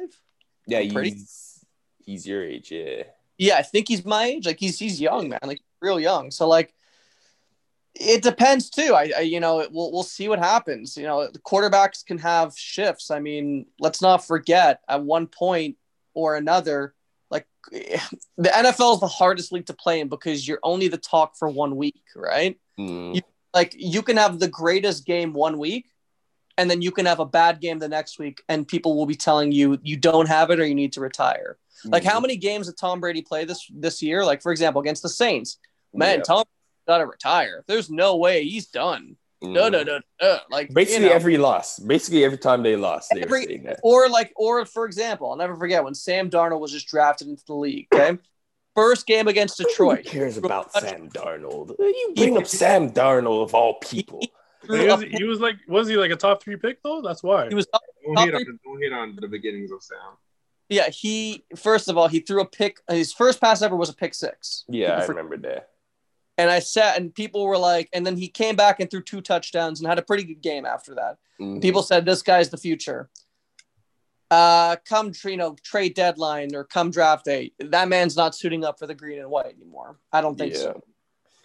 [0.67, 1.17] Yeah, he's pretty...
[2.05, 2.71] he's your age.
[2.71, 3.05] Yeah.
[3.37, 4.47] Yeah, I think he's my age.
[4.47, 5.41] Like he's he's young, man.
[5.43, 6.31] Like real young.
[6.31, 6.73] So like
[7.95, 8.95] it depends too.
[8.95, 10.97] I, I, you know, we'll we'll see what happens.
[10.97, 13.11] You know, the quarterbacks can have shifts.
[13.11, 15.77] I mean, let's not forget at one point
[16.13, 16.95] or another,
[17.31, 21.37] like the NFL is the hardest league to play in because you're only the talk
[21.37, 22.59] for one week, right?
[22.79, 23.17] Mm.
[23.17, 25.87] You, like you can have the greatest game one week,
[26.59, 29.15] and then you can have a bad game the next week, and people will be
[29.15, 31.59] telling you you don't have it or you need to retire.
[31.87, 31.93] Mm.
[31.93, 32.23] Like how mm-hmm.
[32.23, 34.25] many games did Tom Brady play this this year?
[34.25, 35.59] Like for example, against the Saints,
[35.93, 36.25] man, yeah.
[36.25, 36.45] Tom
[36.87, 37.65] gotta retire.
[37.67, 39.17] There's no way he's done.
[39.43, 40.39] No, no, no, no.
[40.51, 44.33] Like basically you know, every loss, basically every time they lost, they every, or like,
[44.37, 47.89] or for example, I'll never forget when Sam Darnold was just drafted into the league.
[47.93, 48.19] Okay,
[48.75, 50.07] first game against Detroit.
[50.07, 51.75] Who cares about Sam Darnold?
[51.79, 54.21] You bring up Sam Darnold of all people.
[54.67, 57.03] He, he, was, he, was, like, was he like a top three pick though?
[57.03, 57.67] That's why he was.
[57.67, 59.99] Top, don't, top hit on, don't hit on the beginnings of Sam.
[60.71, 62.81] Yeah, he first of all he threw a pick.
[62.89, 64.65] His first pass ever was a pick six.
[64.69, 65.69] Yeah, I remember that.
[66.37, 69.21] And I sat and people were like, and then he came back and threw two
[69.21, 71.19] touchdowns and had a pretty good game after that.
[71.41, 71.61] Mm-hmm.
[71.61, 73.09] People said this guy's the future.
[74.31, 78.79] Uh, come you know trade deadline or come draft day, that man's not suiting up
[78.79, 79.99] for the green and white anymore.
[80.13, 80.61] I don't think yeah.
[80.61, 80.83] so.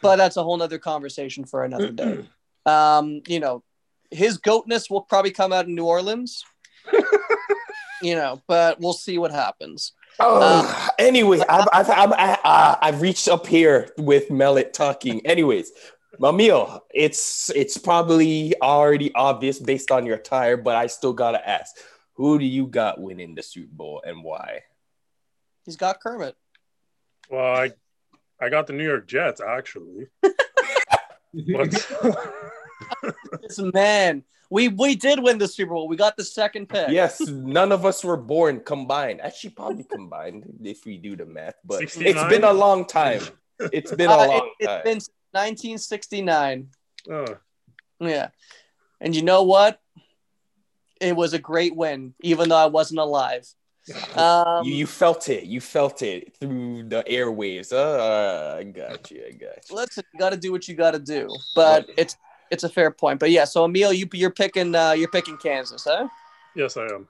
[0.01, 2.27] But that's a whole nother conversation for another day.
[2.65, 3.63] um, you know,
[4.09, 6.43] his goatness will probably come out in New Orleans.
[8.01, 9.93] you know, but we'll see what happens.
[10.19, 12.11] Oh, uh, anyways, I've, I've, I've,
[12.43, 15.25] I, have reached up here with Mellet talking.
[15.25, 15.71] Anyways,
[16.19, 21.75] Mamil, it's it's probably already obvious based on your attire, but I still gotta ask:
[22.15, 24.63] Who do you got winning the Super Bowl and why?
[25.65, 26.35] He's got Kermit.
[27.29, 27.71] Well, I
[28.41, 30.07] I got the New York Jets actually.
[31.33, 31.89] this
[33.59, 35.87] man, we we did win the Super Bowl.
[35.87, 36.89] We got the second pick.
[36.89, 39.21] Yes, none of us were born combined.
[39.21, 41.55] Actually, probably combined if we do the math.
[41.63, 42.07] But 69?
[42.07, 43.21] it's been a long time.
[43.73, 44.77] It's been a uh, long it, time.
[44.77, 46.69] It's been 1969.
[47.11, 47.37] Oh.
[47.99, 48.29] Yeah,
[49.01, 49.79] and you know what?
[51.01, 53.45] It was a great win, even though I wasn't alive.
[54.15, 55.45] Um, you, you felt it.
[55.45, 57.73] You felt it through the airwaves.
[57.73, 59.23] Uh, I got you.
[59.27, 59.75] I got you.
[59.75, 62.15] Listen, you got to do what you got to do, but it's
[62.51, 63.19] it's a fair point.
[63.19, 66.07] But yeah, so Emil, you you're picking uh, you're picking Kansas, huh?
[66.55, 67.07] Yes, I am.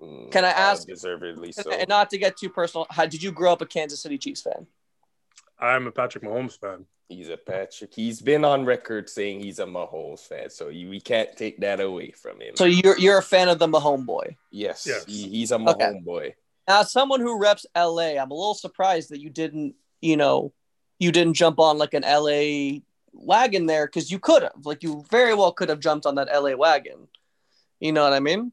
[0.00, 0.86] Mm, Can I ask?
[0.86, 1.70] Deservedly so.
[1.70, 4.42] And not to get too personal, how did you grow up a Kansas City Chiefs
[4.42, 4.66] fan?
[5.58, 6.86] I'm a Patrick Mahomes fan.
[7.08, 7.94] He's a Patrick.
[7.94, 11.80] He's been on record saying he's a Mahomes fan, so you, we can't take that
[11.80, 12.56] away from him.
[12.56, 14.36] So you're you're a fan of the Mahomes boy.
[14.50, 15.04] Yes, yes.
[15.04, 16.00] He, he's a Mahomes okay.
[16.04, 16.34] boy.
[16.68, 20.52] Now, someone who reps LA, I'm a little surprised that you didn't, you know,
[20.98, 22.80] you didn't jump on like an LA
[23.12, 26.28] wagon there because you could have, like, you very well could have jumped on that
[26.28, 27.08] LA wagon.
[27.80, 28.52] You know what I mean?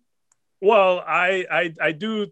[0.61, 2.27] Well, I I I do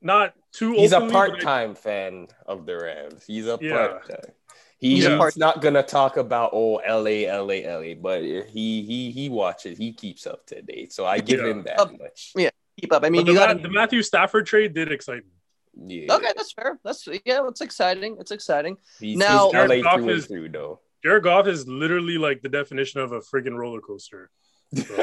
[0.00, 0.72] not too.
[0.72, 3.24] He's openly, a part-time I, fan of the Rams.
[3.26, 3.88] He's a yeah.
[3.88, 4.32] part-time.
[4.78, 5.30] He's yeah.
[5.36, 10.26] not gonna talk about oh LA, LA, LA, but he he he watches, he keeps
[10.26, 10.92] up to date.
[10.92, 11.48] So I give yeah.
[11.48, 12.32] him that up, much.
[12.34, 13.04] Yeah, keep up.
[13.04, 15.32] I mean, you got the Matthew Stafford trade did excite me.
[15.76, 16.14] Yeah.
[16.14, 16.78] Okay, that's fair.
[16.82, 18.16] That's yeah, it's exciting.
[18.18, 18.76] It's exciting.
[18.98, 19.82] He's, now, L.A.
[19.82, 20.80] Goff is, through, though.
[21.02, 24.30] Jared Goff is literally like the definition of a friggin' roller coaster.
[24.72, 24.94] So,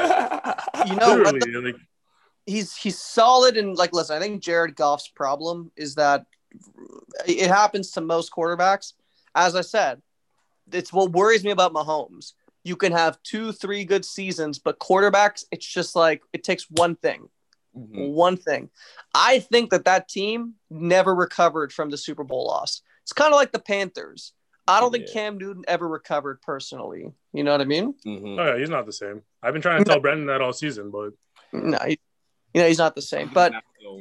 [0.86, 1.76] you know, the, like,
[2.46, 4.16] he's he's solid and like listen.
[4.16, 6.24] I think Jared Goff's problem is that
[7.26, 8.94] it happens to most quarterbacks
[9.38, 10.02] as I said,
[10.72, 12.32] it's what worries me about Mahomes.
[12.64, 16.96] You can have two, three good seasons, but quarterbacks, it's just like it takes one
[16.96, 17.28] thing.
[17.76, 18.08] Mm-hmm.
[18.08, 18.68] One thing.
[19.14, 22.82] I think that that team never recovered from the Super Bowl loss.
[23.04, 24.32] It's kind of like the Panthers.
[24.68, 24.98] I don't yeah.
[24.98, 27.12] think Cam Newton ever recovered personally.
[27.32, 27.94] You know what I mean?
[28.06, 28.38] Mm-hmm.
[28.38, 29.22] Oh yeah, he's not the same.
[29.42, 31.12] I've been trying to tell Brendan that all season, but
[31.52, 31.98] no, he,
[32.54, 33.30] you know he's not the same.
[33.32, 33.54] But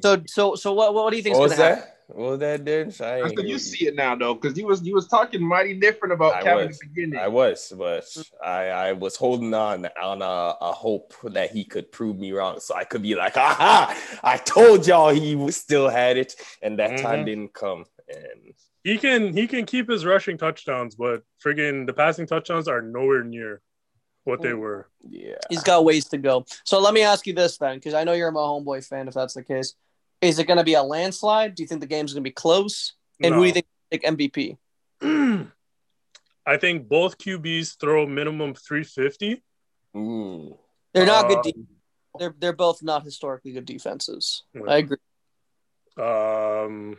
[0.04, 1.84] so so so what what do you think is going to happen?
[2.10, 3.00] Well, that did.
[3.02, 6.14] I, I you see it now though, because you was you was talking mighty different
[6.14, 7.20] about Kevin in the beginning.
[7.20, 8.06] I was, but
[8.44, 12.62] I I was holding on on a, a, hope that he could prove me wrong,
[12.62, 13.94] so I could be like, aha!
[14.24, 17.06] I told y'all he still had it, and that mm-hmm.
[17.06, 17.84] time didn't come.
[18.08, 18.54] And
[18.88, 23.24] he can he can keep his rushing touchdowns, but friggin' the passing touchdowns are nowhere
[23.24, 23.62] near
[24.24, 24.90] what they were.
[25.08, 26.46] Yeah, he's got ways to go.
[26.64, 29.08] So let me ask you this then, because I know you're a homeboy fan.
[29.08, 29.76] If that's the case
[30.22, 31.56] is it going to be a landslide?
[31.56, 32.94] Do you think the game's going to be close?
[33.22, 33.38] And no.
[33.38, 34.58] who do you think take MVP?
[36.46, 39.44] I think both QBs throw minimum 350.
[39.96, 40.58] Ooh.
[40.94, 41.44] They're not um, good.
[41.44, 41.66] De-
[42.20, 44.44] they're they're both not historically good defenses.
[44.54, 44.62] Yeah.
[44.68, 44.98] I agree.
[45.98, 46.98] Um,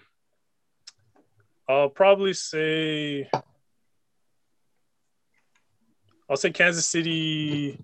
[1.68, 3.28] I'll probably say
[6.28, 7.78] I'll say Kansas City.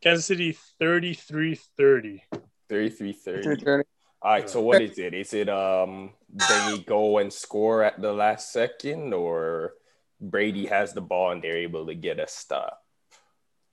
[0.00, 2.22] Kansas City 33 30.
[2.68, 3.84] 33 30.
[4.22, 5.14] All right, so what is it?
[5.14, 9.74] Is it um they go and score at the last second or
[10.20, 12.82] Brady has the ball and they're able to get a stop?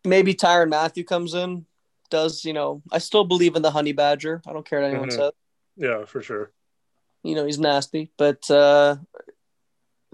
[0.05, 1.65] Maybe Tyrann Mathieu comes in,
[2.09, 4.41] does, you know, I still believe in the honey badger.
[4.45, 5.17] I don't care what anyone mm-hmm.
[5.17, 5.31] says.
[5.77, 6.51] Yeah, for sure.
[7.23, 8.97] You know, he's nasty, but uh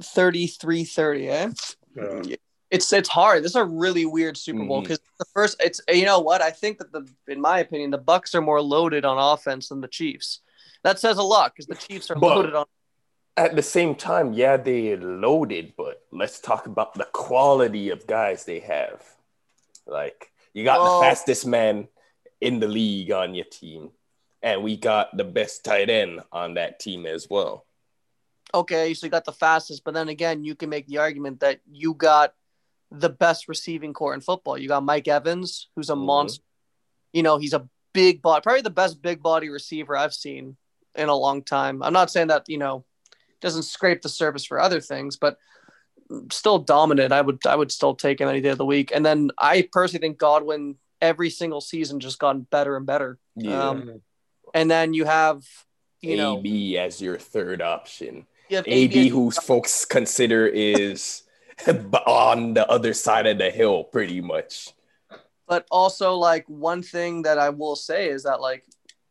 [0.01, 1.49] 33 30, eh?
[1.95, 2.35] Yeah
[2.71, 3.43] it's it's hard.
[3.43, 5.15] This is a really weird Super Bowl because mm-hmm.
[5.19, 8.35] the first it's you know what I think that the in my opinion the Bucs
[8.35, 10.41] are more loaded on offense than the Chiefs.
[10.83, 12.65] That says a lot because the Chiefs are but loaded on.
[13.35, 18.43] At the same time, yeah, they loaded, but let's talk about the quality of guys
[18.45, 19.03] they have.
[19.87, 20.99] Like you got oh.
[20.99, 21.87] the fastest man
[22.39, 23.89] in the league on your team,
[24.41, 27.65] and we got the best tight end on that team as well.
[28.53, 31.59] Okay, so you got the fastest, but then again, you can make the argument that
[31.69, 32.33] you got
[32.91, 34.57] the best receiving corps in football.
[34.57, 36.05] You got Mike Evans, who's a mm-hmm.
[36.05, 36.43] monster.
[37.13, 40.57] You know, he's a big body, probably the best big body receiver I've seen
[40.95, 41.83] in a long time.
[41.83, 42.85] I'm not saying that, you know,
[43.41, 45.37] doesn't scrape the surface for other things, but
[46.31, 47.13] still dominant.
[47.13, 48.91] I would I would still take him any day of the week.
[48.93, 53.17] And then I personally think Godwin every single season just gotten better and better.
[53.35, 53.69] Yeah.
[53.69, 54.01] Um,
[54.53, 55.43] and then you have
[56.01, 58.25] you know AB as your third option.
[58.49, 61.21] You AB, whose folks consider is
[61.67, 64.73] on the other side of the hill, pretty much.
[65.47, 68.65] But also, like one thing that I will say is that like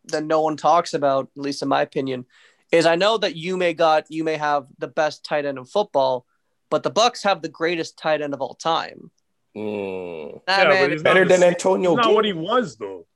[0.07, 2.27] that no one talks about, at least in my opinion,
[2.73, 5.65] is I know that you may got you may have the best tight end in
[5.65, 6.27] football,
[6.71, 9.11] but the Bucs have the greatest tight end of all time.
[9.57, 10.41] Mm.
[10.47, 11.95] Nah, yeah, man, better than Antonio.
[11.95, 13.07] Not what he was though.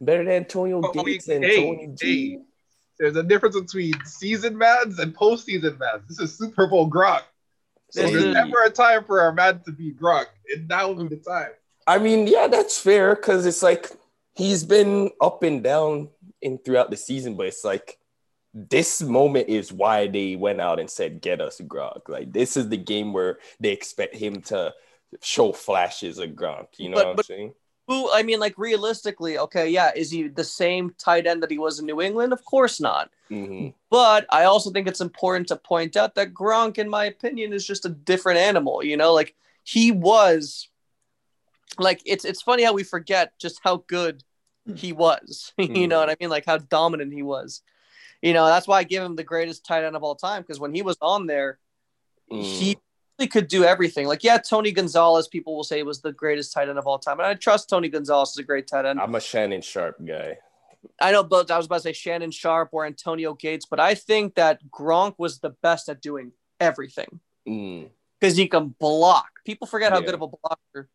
[0.00, 2.30] Better than Antonio oh, Gates and hey, Tony G.
[2.30, 2.38] Hey,
[2.98, 6.06] there's a difference between season mads and postseason mads.
[6.08, 7.22] This is Super Bowl Gronk.
[7.90, 11.16] So there's never a time for our man to be Gronk, and now would be
[11.16, 11.50] the time.
[11.86, 13.90] I mean, yeah, that's fair because it's like
[14.34, 16.08] he's been up and down
[16.40, 17.98] in throughout the season, but it's like
[18.54, 22.68] this moment is why they went out and said, "Get us Gronk." Like this is
[22.68, 24.74] the game where they expect him to
[25.22, 26.68] show flashes of Gronk.
[26.78, 27.54] You know but, what I'm but, saying?
[27.90, 31.58] Who I mean, like realistically, okay, yeah, is he the same tight end that he
[31.58, 32.32] was in New England?
[32.32, 33.10] Of course not.
[33.28, 33.70] Mm-hmm.
[33.90, 37.66] But I also think it's important to point out that Gronk, in my opinion, is
[37.66, 38.84] just a different animal.
[38.84, 40.68] You know, like he was,
[41.78, 44.22] like it's it's funny how we forget just how good
[44.76, 45.52] he was.
[45.58, 45.74] Mm-hmm.
[45.80, 46.30] you know what I mean?
[46.30, 47.60] Like how dominant he was.
[48.22, 50.60] You know, that's why I give him the greatest tight end of all time because
[50.60, 51.58] when he was on there,
[52.30, 52.40] mm.
[52.40, 52.78] he
[53.26, 54.06] could do everything.
[54.06, 57.18] Like, yeah, Tony Gonzalez, people will say was the greatest tight end of all time.
[57.18, 59.00] And I trust Tony Gonzalez is a great tight end.
[59.00, 60.38] I'm a Shannon Sharpe guy.
[61.00, 63.94] I know, but I was about to say Shannon Sharpe or Antonio Gates, but I
[63.94, 68.36] think that Gronk was the best at doing everything because mm.
[68.36, 69.28] he can block.
[69.44, 70.06] People forget how yeah.
[70.06, 70.88] good of a blocker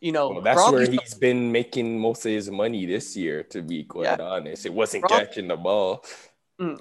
[0.00, 3.42] You know, well, that's Gronk where he's been making most of his money this year.
[3.44, 4.16] To be quite yeah.
[4.20, 6.04] honest, it wasn't Gronk, catching the ball.
[6.60, 6.80] Mm,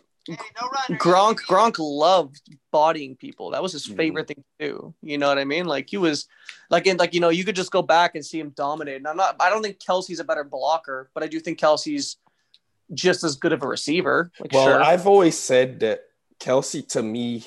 [0.91, 3.51] Gronk Gronk loved bodying people.
[3.51, 3.95] That was his mm-hmm.
[3.95, 4.35] favorite mm.
[4.35, 4.93] thing to do.
[5.01, 5.65] You know what I mean?
[5.65, 6.27] Like he was
[6.69, 8.97] like in like you know, you could just go back and see him dominate.
[8.97, 12.17] And I'm not I don't think Kelce's a better blocker, but I do think Kelce's
[12.93, 14.31] just as good of a receiver.
[14.39, 14.83] Like, well, sure.
[14.83, 16.01] I've always said that
[16.39, 17.45] Kelce to me,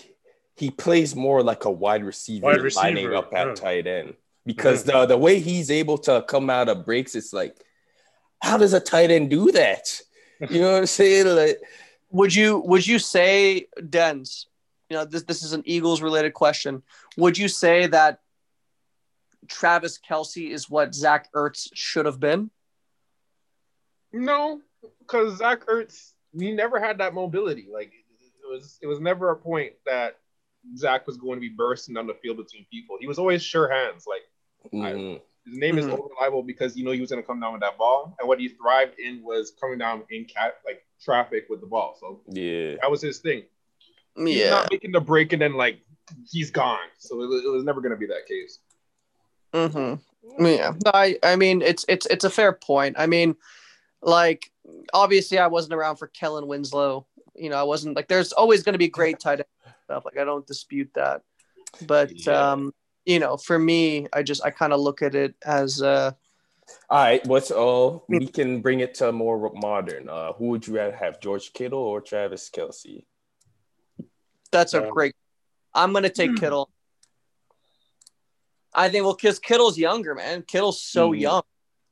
[0.56, 2.86] he plays more like a wide receiver, wide receiver.
[2.86, 3.54] lining up at yeah.
[3.54, 4.14] tight end.
[4.44, 5.00] Because yeah.
[5.00, 7.56] the the way he's able to come out of breaks, it's like,
[8.40, 10.00] how does a tight end do that?
[10.50, 11.26] You know what I'm saying?
[11.26, 11.60] Like
[12.12, 14.46] would you would you say Dens?
[14.88, 16.82] You know, this this is an Eagles related question.
[17.16, 18.20] Would you say that
[19.48, 22.50] Travis Kelce is what Zach Ertz should have been?
[24.12, 24.60] No,
[25.00, 27.66] because Zach Ertz he never had that mobility.
[27.72, 30.18] Like it was it was never a point that
[30.76, 32.96] Zach was going to be bursting down the field between people.
[33.00, 34.04] He was always sure hands.
[34.06, 35.16] Like mm.
[35.16, 35.88] I, his name mm-hmm.
[35.88, 38.28] is unreliable because you know he was going to come down with that ball, and
[38.28, 41.96] what he thrived in was coming down in cat like traffic with the ball.
[41.98, 43.42] So yeah, that was his thing.
[44.16, 45.80] He's yeah, not making the break and then like
[46.30, 46.78] he's gone.
[46.98, 48.58] So it was, it was never going to be that case.
[49.52, 50.44] Mm-hmm.
[50.44, 52.96] Yeah, I I mean it's it's it's a fair point.
[52.98, 53.36] I mean,
[54.00, 54.50] like
[54.94, 57.06] obviously I wasn't around for Kellen Winslow.
[57.34, 60.04] You know, I wasn't like there's always going to be great tight end stuff.
[60.04, 61.22] Like I don't dispute that,
[61.86, 62.52] but yeah.
[62.52, 66.12] um, you know, for me, I just I kind of look at it as uh
[66.88, 70.08] all right, what's all we can bring it to more modern.
[70.08, 73.04] Uh, who would you rather have, George Kittle or Travis Kelce?
[74.50, 75.14] That's a um, great.
[75.74, 76.36] I'm gonna take hmm.
[76.36, 76.70] Kittle.
[78.74, 80.42] I think well, because Kittle's younger, man.
[80.42, 81.20] Kittle's so mm.
[81.20, 81.42] young.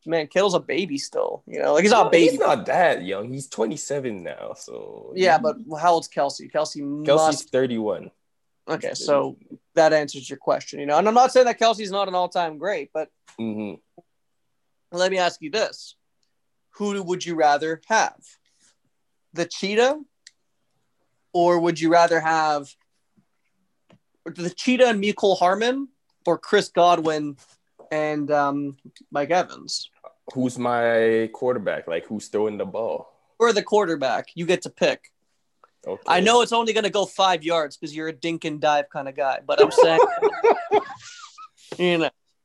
[0.07, 1.43] Man, Kittle's a baby still.
[1.47, 2.31] You know, like he's not a baby.
[2.31, 3.31] He's not that young.
[3.31, 4.55] He's 27 now.
[4.55, 6.51] So yeah, but how old's Kelce?
[6.51, 7.51] Kelsey Kelce's must...
[7.51, 8.11] 31.
[8.69, 9.37] Okay, so
[9.75, 10.81] that answers your question.
[10.81, 13.75] You know, and I'm not saying that Kelce's not an all-time great, but mm-hmm.
[14.93, 15.97] Let me ask you this
[16.77, 18.19] Who would you rather have?
[19.33, 20.01] The cheetah?
[21.33, 22.75] Or would you rather have
[24.25, 25.89] the cheetah and Mecole Hardman,
[26.27, 27.37] or Chris Godwin
[27.93, 28.77] and um,
[29.13, 29.91] Mike Evans?
[30.35, 31.87] Who's my quarterback?
[31.87, 33.13] Like, who's throwing the ball?
[33.39, 34.31] Or the quarterback?
[34.35, 35.13] You get to pick.
[35.87, 36.03] Okay.
[36.07, 38.91] I know it's only going to go five yards because you're a dink and dive
[38.91, 40.01] kind of guy, but I'm saying,
[41.79, 42.11] you know.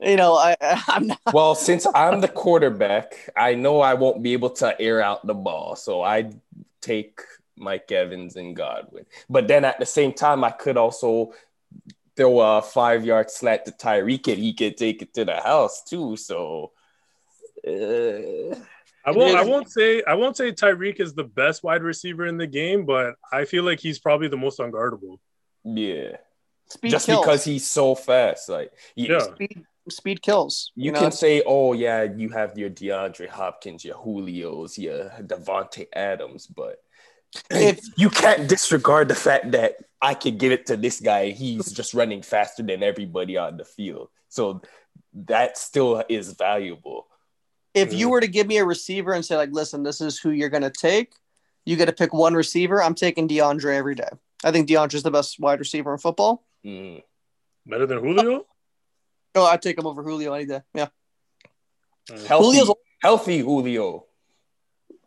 [0.00, 0.56] you know, I,
[0.88, 1.20] I'm not.
[1.32, 5.34] Well, since I'm the quarterback, I know I won't be able to air out the
[5.34, 6.30] ball, so I
[6.80, 7.20] take
[7.56, 9.06] Mike Evans and Godwin.
[9.28, 11.32] But then at the same time, I could also
[12.16, 15.82] throw a five yard slat to Tyreek and he could take it to the house
[15.84, 16.16] too.
[16.16, 16.72] So.
[17.66, 18.56] Uh,
[19.04, 19.36] I won't.
[19.36, 20.02] I won't say.
[20.06, 23.64] I won't say Tyreek is the best wide receiver in the game, but I feel
[23.64, 25.18] like he's probably the most unguardable.
[25.64, 26.16] Yeah,
[26.68, 27.24] Speed just kills.
[27.24, 28.48] because he's so fast.
[28.48, 30.72] Like, yeah, Speed, speed kills.
[30.74, 31.00] You, you know?
[31.00, 36.76] can say, oh yeah, you have your DeAndre Hopkins, your Julio's, your Davante Adams, but
[37.50, 41.72] if you can't disregard the fact that I could give it to this guy, he's
[41.72, 44.08] just running faster than everybody on the field.
[44.28, 44.62] So
[45.14, 47.06] that still is valuable.
[47.74, 48.10] If you mm.
[48.10, 50.70] were to give me a receiver and say, like, listen, this is who you're gonna
[50.70, 51.12] take,
[51.64, 52.82] you got to pick one receiver.
[52.82, 54.08] I'm taking DeAndre every day.
[54.42, 56.44] I think DeAndre's the best wide receiver in football.
[56.64, 57.02] Mm.
[57.66, 58.46] Better than Julio?
[59.34, 60.60] Oh, I'd take him over Julio any day.
[60.74, 60.88] Yeah.
[62.26, 64.06] Healthy, Julio's healthy Julio.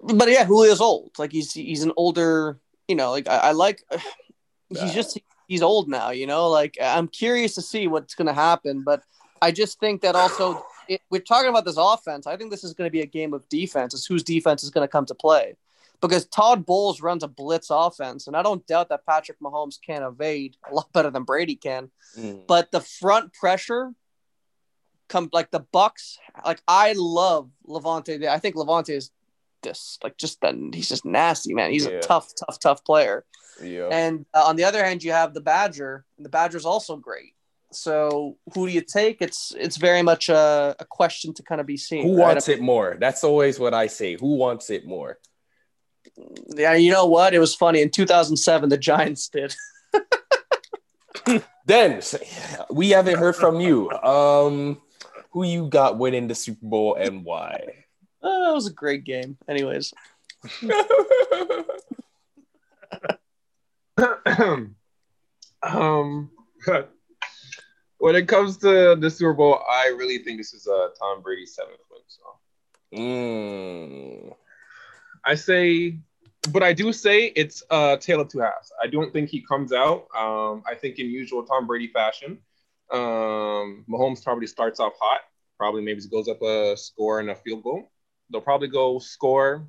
[0.01, 1.11] But yeah, Julio's old.
[1.17, 3.83] Like he's he's an older, you know, like I, I like
[4.69, 6.49] he's just he's old now, you know.
[6.49, 9.03] Like I'm curious to see what's gonna happen, but
[9.41, 12.27] I just think that also it, we're talking about this offense.
[12.27, 13.93] I think this is going to be a game of defense.
[13.93, 15.55] It's whose defense is going to come to play
[16.01, 20.03] because Todd Bowles runs a blitz offense, and I don't doubt that Patrick Mahomes can
[20.03, 21.89] evade a lot better than Brady can.
[22.17, 22.45] Mm.
[22.45, 23.93] But the front pressure
[25.07, 26.17] come like the Bucs.
[26.45, 28.27] Like I love Lavonte.
[28.27, 29.11] I think Lavonte is
[29.61, 31.71] this like just then he's just nasty, man.
[31.71, 31.93] He's yeah.
[31.93, 33.23] a tough, tough, tough player.
[33.63, 33.87] Yeah.
[33.91, 37.33] And uh, on the other hand, you have the Badger, and the Badger's also great.
[37.75, 39.21] So who do you take?
[39.21, 42.03] It's it's very much a, a question to kind of be seen.
[42.03, 42.27] Who right?
[42.27, 42.97] wants it more?
[42.99, 44.15] That's always what I say.
[44.15, 45.19] Who wants it more?
[46.55, 47.33] Yeah, you know what?
[47.33, 48.69] It was funny in 2007.
[48.69, 49.55] The Giants did.
[51.65, 52.01] then
[52.69, 53.89] we haven't heard from you.
[53.91, 54.81] Um,
[55.31, 57.85] who you got winning the Super Bowl and why?
[58.21, 59.37] Uh, that was a great game.
[59.47, 59.93] Anyways.
[65.63, 66.31] um,
[68.03, 71.21] when it comes to the Super Bowl, I really think this is a uh, Tom
[71.21, 72.01] Brady's seventh win.
[72.07, 72.23] So,
[72.99, 74.35] mm.
[75.23, 75.99] I say,
[76.51, 78.73] but I do say it's a tale of two halves.
[78.83, 80.07] I don't think he comes out.
[80.13, 82.39] Um, I think in usual Tom Brady fashion,
[82.91, 85.21] Um, Mahomes probably starts off hot.
[85.57, 87.89] Probably maybe goes up a score and a field goal.
[88.29, 89.65] They'll probably go score,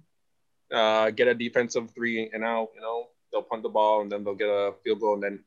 [0.72, 2.70] uh, get a defensive three and out.
[2.74, 5.44] You know, they'll punt the ball and then they'll get a field goal and then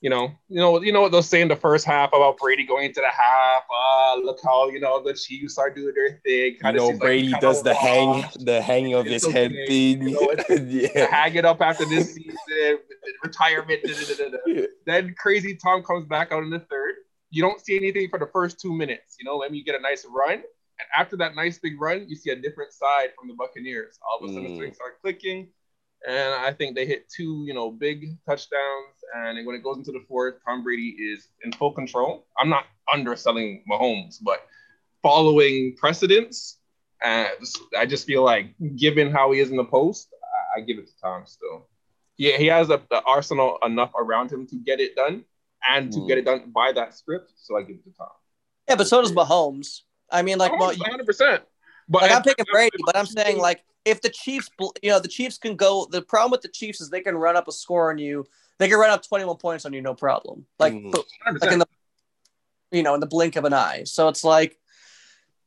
[0.00, 2.64] you know, you know, you know what they'll say in the first half about Brady
[2.64, 3.62] going into the half.
[3.70, 6.56] Ah, uh, look how you know the Chiefs are doing their thing.
[6.60, 10.02] Kind you know, Brady like does the hang, the hanging of his head thing.
[10.02, 11.06] You know, yeah.
[11.10, 12.78] hang it up after this season,
[13.24, 13.82] retirement.
[13.82, 16.94] Da, da, da, then crazy Tom comes back out in the third.
[17.30, 19.16] You don't see anything for the first two minutes.
[19.18, 22.14] You know, let me get a nice run, and after that nice big run, you
[22.14, 23.98] see a different side from the Buccaneers.
[24.08, 24.60] All of a sudden, mm.
[24.60, 25.48] things start clicking
[26.06, 28.96] and I think they hit two, you know, big touchdowns.
[29.16, 32.26] And when it goes into the fourth, Tom Brady is in full control.
[32.38, 34.46] I'm not underselling Mahomes, but
[35.02, 36.58] following precedents,
[37.04, 37.26] uh,
[37.76, 40.08] I just feel like, given how he is in the post,
[40.56, 41.68] I, I give it to Tom still.
[42.16, 45.24] Yeah, he has a, the arsenal enough around him to get it done
[45.68, 46.08] and to mm.
[46.08, 47.32] get it done by that script.
[47.36, 48.08] So I give it to Tom.
[48.68, 49.82] Yeah, but so does Mahomes.
[50.10, 51.40] I mean, like, Mahomes, 100%.
[51.88, 54.50] But like I'm picking Brady, but I'm saying like if the Chiefs,
[54.82, 55.86] you know, the Chiefs can go.
[55.90, 58.26] The problem with the Chiefs is they can run up a score on you.
[58.58, 60.46] They can run up 21 points on you, no problem.
[60.58, 60.94] Like, mm
[61.40, 61.66] like in the,
[62.70, 63.84] you know, in the blink of an eye.
[63.84, 64.58] So it's like,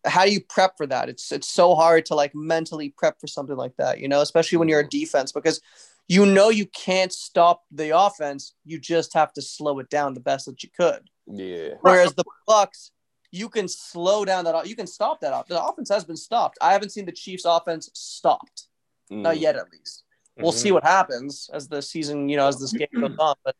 [0.05, 1.09] how do you prep for that?
[1.09, 4.57] It's it's so hard to like mentally prep for something like that, you know, especially
[4.57, 5.61] when you're a defense because
[6.07, 8.53] you know you can't stop the offense.
[8.65, 11.09] You just have to slow it down the best that you could.
[11.27, 11.75] Yeah.
[11.81, 12.91] Whereas the Bucs,
[13.31, 14.67] you can slow down that.
[14.67, 15.33] You can stop that.
[15.33, 15.47] Off.
[15.47, 16.57] The offense has been stopped.
[16.61, 18.67] I haven't seen the Chiefs' offense stopped,
[19.11, 19.21] mm.
[19.21, 20.03] not yet, at least.
[20.03, 20.43] Mm-hmm.
[20.43, 23.35] We'll see what happens as the season, you know, as this game goes on.
[23.43, 23.55] But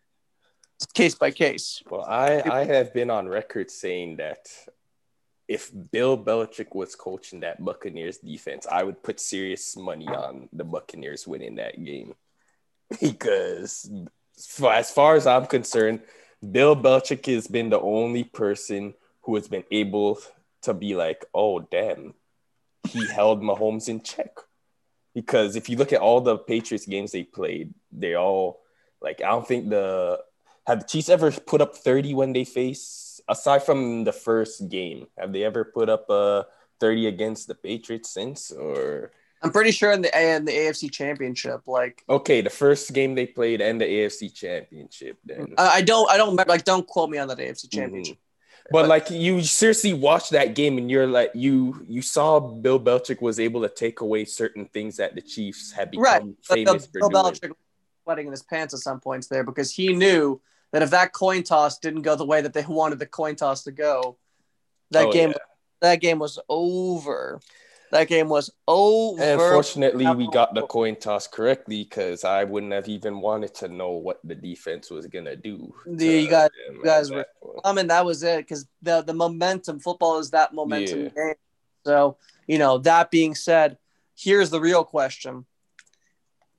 [0.75, 1.81] it's case by case.
[1.89, 4.47] Well, I I have been on record saying that
[5.47, 10.63] if Bill Belichick was coaching that Buccaneers defense, I would put serious money on the
[10.63, 12.15] Buccaneers winning that game
[13.01, 13.89] because,
[14.37, 16.01] as far as I'm concerned,
[16.51, 20.19] Bill Belichick has been the only person who has been able
[20.63, 22.13] to be like, oh damn,
[22.87, 24.31] he held Mahomes in check.
[25.13, 28.61] Because if you look at all the Patriots games they played, they all
[29.01, 30.19] like I don't think the
[30.67, 35.07] have the Chiefs ever put up 30 when they face aside from the first game,
[35.17, 36.43] have they ever put up a uh,
[36.79, 39.11] 30 against the Patriots since or
[39.43, 43.25] I'm pretty sure in the in the AFC Championship, like okay, the first game they
[43.25, 45.17] played and the AFC Championship.
[45.25, 46.51] Then I don't I don't remember.
[46.51, 47.69] Like, don't quote me on that AFC.
[47.69, 48.17] Championship.
[48.17, 48.30] Mm-hmm.
[48.71, 53.21] But, like you seriously watched that game and you're like you you saw Bill Belichick
[53.21, 56.23] was able to take away certain things that the Chiefs had become right.
[56.43, 57.33] famous Bill, for Bill doing.
[57.33, 57.51] Belichick
[58.03, 61.43] sweating in his pants at some points there because he knew that if that coin
[61.43, 64.17] toss didn't go the way that they wanted the coin toss to go,
[64.91, 65.37] that oh, game yeah.
[65.81, 67.39] that game was over.
[67.91, 69.21] That game was over.
[69.21, 73.67] And fortunately, we got the coin toss correctly because I wouldn't have even wanted to
[73.67, 75.73] know what the defense was gonna do.
[75.85, 77.25] You guys, you guys were.
[77.65, 79.79] I mean, that was it because the the momentum.
[79.79, 81.09] Football is that momentum yeah.
[81.09, 81.33] game.
[81.85, 82.77] So you know.
[82.77, 83.77] That being said,
[84.15, 85.45] here's the real question: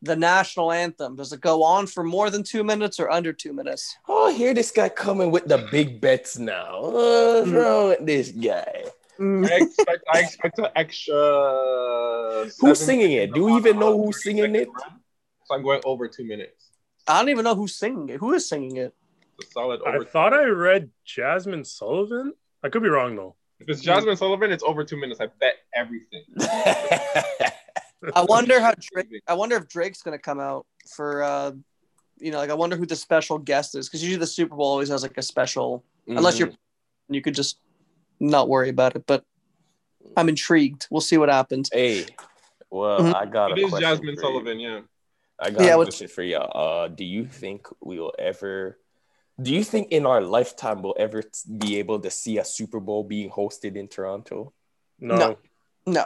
[0.02, 3.54] the national anthem does it go on for more than two minutes or under two
[3.54, 3.96] minutes?
[4.06, 6.82] Oh, here this guy coming with the big bets now.
[6.82, 7.54] What's mm.
[7.54, 8.84] wrong with this guy?
[9.18, 9.50] Mm.
[9.50, 12.46] I expect I expect an extra.
[12.60, 13.34] Who's singing it?
[13.34, 14.68] Do we even know who's singing it?
[15.44, 16.70] So I'm going over two minutes.
[17.06, 18.18] I don't even know who's singing it.
[18.18, 18.94] Who is singing it?
[19.52, 19.80] solid.
[19.84, 22.32] I thought I read Jazmine Sullivan.
[22.62, 23.34] I could be wrong though.
[23.60, 25.20] If it's Jazmine Sullivan, it's over two minutes.
[25.20, 26.24] I bet everything.
[28.14, 29.22] I wonder how Drake.
[29.26, 31.22] I wonder if Drake's gonna come out for.
[31.22, 31.52] uh
[32.22, 34.66] you know, like I wonder who the special guest is because usually the Super Bowl
[34.66, 36.16] always has like a special, mm-hmm.
[36.16, 36.52] unless you're,
[37.08, 37.58] you could just
[38.22, 39.04] not worry about it.
[39.06, 39.24] But
[40.16, 40.86] I'm intrigued.
[40.90, 41.68] We'll see what happens.
[41.72, 42.06] Hey,
[42.70, 43.14] well, mm-hmm.
[43.14, 44.80] I got it a is Jazmine Sullivan, yeah.
[45.38, 46.84] I got yeah, a question for y'all.
[46.84, 48.78] Uh, do you think we will ever?
[49.40, 51.22] Do you think in our lifetime we'll ever
[51.58, 54.52] be able to see a Super Bowl being hosted in Toronto?
[55.00, 55.16] No.
[55.16, 55.38] No.
[55.86, 56.04] no.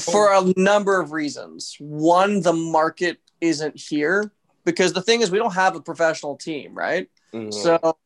[0.00, 1.76] For a number of reasons.
[1.80, 4.32] One, the market isn't here
[4.64, 7.08] because the thing is we don't have a professional team, right?
[7.32, 7.50] Mm-hmm.
[7.50, 7.98] So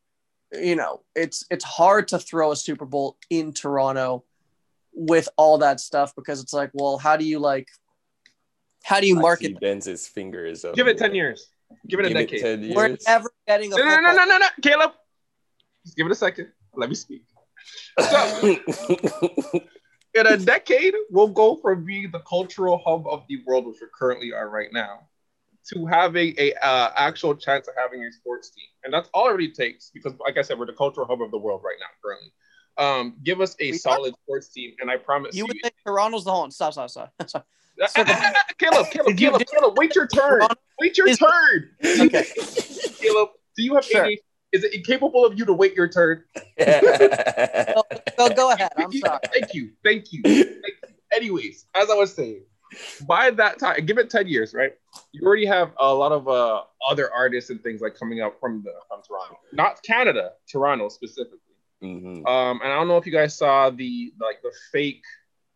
[0.53, 4.23] you know, it's it's hard to throw a Super Bowl in Toronto
[4.93, 7.67] with all that stuff because it's like, well, how do you like
[8.83, 9.47] how do you market?
[9.47, 10.65] He bends his fingers.
[10.75, 11.47] Give it ten years.
[11.87, 12.63] Give it a give decade.
[12.63, 13.77] It We're never getting a.
[13.77, 14.91] No, no, no, no, no, no, Caleb.
[15.83, 16.49] Just give it a second.
[16.75, 17.23] Let me speak.
[17.99, 18.41] So,
[20.13, 23.87] in a decade, we'll go from being the cultural hub of the world, which we
[23.97, 25.07] currently are right now,
[25.71, 29.33] to having a uh, actual chance of having a sports team, and that's all it
[29.33, 29.91] really takes.
[29.93, 32.31] Because, like I said, we're the cultural hub of the world right now, currently.
[32.77, 35.43] Um, give us a we solid sports team, and I promise you.
[35.43, 36.51] You would think Toronto's the home.
[36.51, 37.13] Stop, stop, stop.
[37.27, 37.45] stop.
[38.59, 40.41] Caleb, Caleb, Caleb, Caleb, wait your turn.
[40.79, 41.69] Wait your turn.
[41.83, 42.25] Okay.
[42.99, 44.05] Caleb, do you have sure.
[44.05, 44.19] any
[44.51, 46.23] Is it incapable of you to wait your turn?
[46.59, 47.83] so,
[48.17, 48.71] so go ahead.
[48.77, 49.19] I'm sorry.
[49.31, 49.71] Thank you.
[49.83, 50.21] Thank you.
[50.23, 50.61] Thank you.
[51.15, 52.43] Anyways, as I was saying,
[53.07, 54.73] by that time, give it 10 years, right?
[55.11, 58.63] You already have a lot of uh, other artists and things like coming up from
[58.63, 61.39] the from Toronto, not Canada, Toronto specifically.
[61.83, 62.25] Mm-hmm.
[62.25, 65.03] Um, and I don't know if you guys saw the like the fake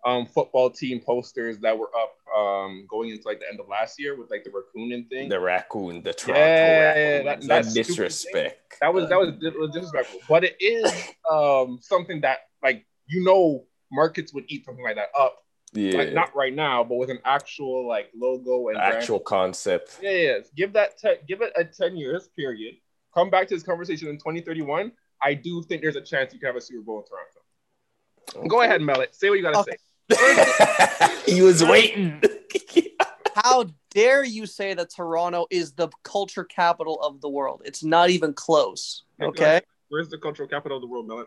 [0.05, 3.99] um, football team posters that were up um, going into like the end of last
[3.99, 5.29] year with like the raccoon and thing.
[5.29, 7.25] The raccoon, the Toronto yeah, raccoon.
[7.25, 8.75] That, that, that disrespect.
[8.81, 10.19] That was that was disrespectful.
[10.27, 10.91] But it is
[11.31, 15.43] um, something that like you know markets would eat something like that up.
[15.73, 15.97] Yeah.
[15.97, 19.25] Like not right now, but with an actual like logo and actual brand.
[19.25, 19.99] concept.
[20.01, 20.37] Yeah, yeah.
[20.55, 22.75] Give that te- give it a 10 years period.
[23.13, 24.91] Come back to this conversation in 2031.
[25.21, 28.39] I do think there's a chance you can have a Super Bowl in Toronto.
[28.39, 28.47] Okay.
[28.47, 29.13] Go ahead, Mellet.
[29.13, 29.77] Say what you gotta okay.
[30.09, 31.21] say.
[31.25, 32.21] he was waiting.
[33.35, 37.61] How dare you say that Toronto is the culture capital of the world?
[37.65, 39.03] It's not even close.
[39.21, 39.61] Okay.
[39.89, 41.25] Where's the cultural capital of the world, Melon?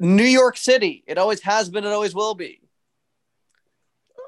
[0.00, 1.04] New York City.
[1.06, 1.84] It always has been.
[1.84, 2.60] It always will be.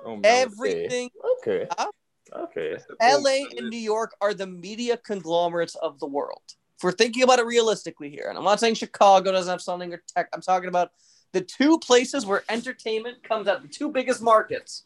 [0.05, 1.11] Oh, Everything.
[1.38, 1.66] Okay.
[1.76, 1.90] Huh?
[2.34, 2.76] Okay.
[3.03, 6.42] LA and New York are the media conglomerates of the world.
[6.76, 9.92] If we're thinking about it realistically here, and I'm not saying Chicago doesn't have something
[9.92, 10.92] or tech, I'm talking about
[11.32, 14.84] the two places where entertainment comes out, the two biggest markets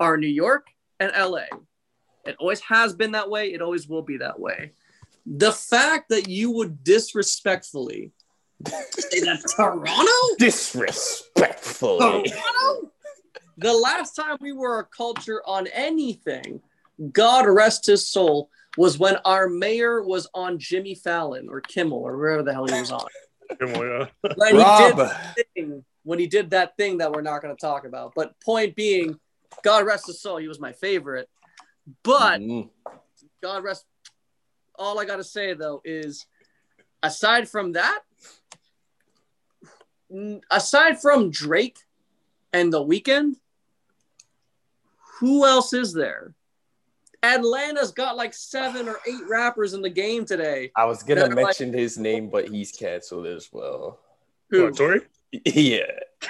[0.00, 0.68] are New York
[1.00, 1.44] and LA.
[2.24, 3.52] It always has been that way.
[3.52, 4.72] It always will be that way.
[5.26, 8.12] The fact that you would disrespectfully
[8.66, 10.36] say that Toronto?
[10.38, 12.30] Disrespectfully.
[12.30, 12.90] Toronto?
[13.58, 16.60] The last time we were a culture on anything,
[17.12, 22.16] God rest his soul, was when our mayor was on Jimmy Fallon or Kimmel or
[22.16, 23.06] wherever the hell he was on.
[23.58, 24.08] When
[24.52, 25.10] he Rob.
[25.36, 28.12] did thing, when he did that thing that we're not going to talk about.
[28.14, 29.18] But point being,
[29.64, 31.28] God rest his soul, he was my favorite.
[32.04, 32.68] But mm-hmm.
[33.42, 33.84] God rest.
[34.76, 36.26] All I got to say though is,
[37.02, 38.00] aside from that,
[40.48, 41.78] aside from Drake
[42.52, 43.34] and The Weeknd,
[45.18, 46.34] who else is there?
[47.22, 50.70] Atlanta's got like seven or eight rappers in the game today.
[50.76, 53.98] I was gonna mention like, his name, but he's canceled as well.
[54.50, 54.70] Who?
[54.72, 55.02] Tory?
[55.44, 55.82] Yeah.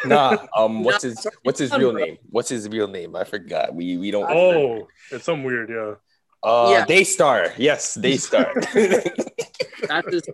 [0.05, 0.39] Nah.
[0.57, 0.83] Um.
[0.83, 2.19] What's his What's his real name?
[2.31, 3.15] What's his real name?
[3.15, 3.73] I forgot.
[3.73, 4.29] We we don't.
[4.29, 5.71] Oh, it's some weird.
[5.71, 5.95] Yeah.
[6.43, 6.85] Uh, yeah.
[6.85, 7.53] Daystar.
[7.57, 8.53] Yes, Daystar.
[8.75, 10.31] That's just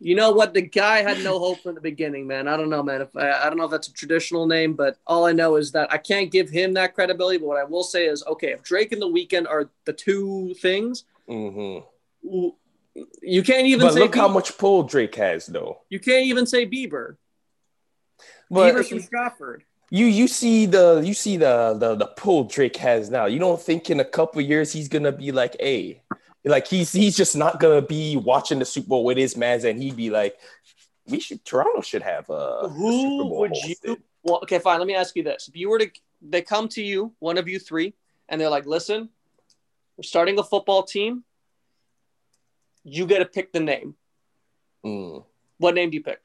[0.00, 0.54] you know what?
[0.54, 2.48] The guy had no hope from the beginning, man.
[2.48, 3.02] I don't know, man.
[3.02, 5.72] If I, I don't know if that's a traditional name, but all I know is
[5.72, 7.36] that I can't give him that credibility.
[7.36, 10.54] But what I will say is, okay, if Drake and The Weeknd are the two
[10.54, 11.84] things, mm-hmm.
[13.22, 13.86] you can't even.
[13.86, 14.16] But look Bieber.
[14.16, 15.82] how much pull Drake has, though.
[15.90, 17.16] You can't even say Bieber.
[18.50, 19.64] But Bieber from Stratford.
[19.90, 23.26] You you see the you see the the the pull Drake has now.
[23.26, 26.00] You don't think in a couple years he's gonna be like, hey,
[26.44, 29.82] like he's he's just not gonna be watching the Super Bowl with his mans, and
[29.82, 30.38] he'd be like,
[31.06, 33.76] "We should Toronto should have a, who a would hosted.
[33.84, 34.02] you?
[34.22, 34.78] Well, okay, fine.
[34.78, 35.90] Let me ask you this: If you were to,
[36.22, 37.94] they come to you, one of you three,
[38.28, 39.10] and they're like, "Listen,
[39.96, 41.24] we're starting a football team.
[42.84, 43.94] You get to pick the name.
[44.84, 45.24] Mm.
[45.58, 46.22] What name do you pick?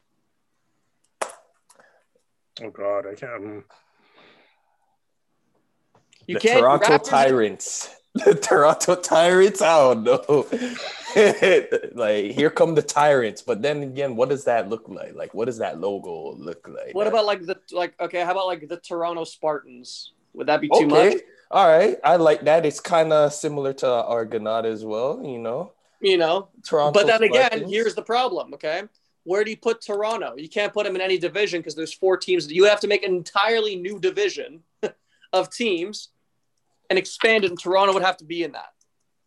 [2.64, 3.66] Oh God, I can't.
[6.26, 7.96] You the can't Toronto Tyrants the
[8.42, 9.62] Toronto Tyrants.
[9.62, 10.48] I don't know.
[11.96, 15.16] like here come the tyrants, but then again, what does that look like?
[15.16, 16.94] Like, what does that logo look like?
[16.94, 17.94] What about like the like?
[18.00, 20.12] Okay, how about like the Toronto Spartans?
[20.34, 21.10] Would that be too okay.
[21.10, 21.18] much?
[21.52, 22.66] All right, I like that.
[22.66, 25.22] It's kind of similar to Argonaut as well.
[25.24, 25.72] You know.
[26.02, 27.00] You know, Toronto.
[27.00, 27.62] But then Spartans.
[27.62, 28.54] again, here's the problem.
[28.54, 28.84] Okay,
[29.24, 30.36] where do you put Toronto?
[30.36, 32.52] You can't put them in any division because there's four teams.
[32.52, 34.64] You have to make an entirely new division
[35.34, 36.10] of teams
[36.90, 38.72] and expanded, and Toronto would have to be in that.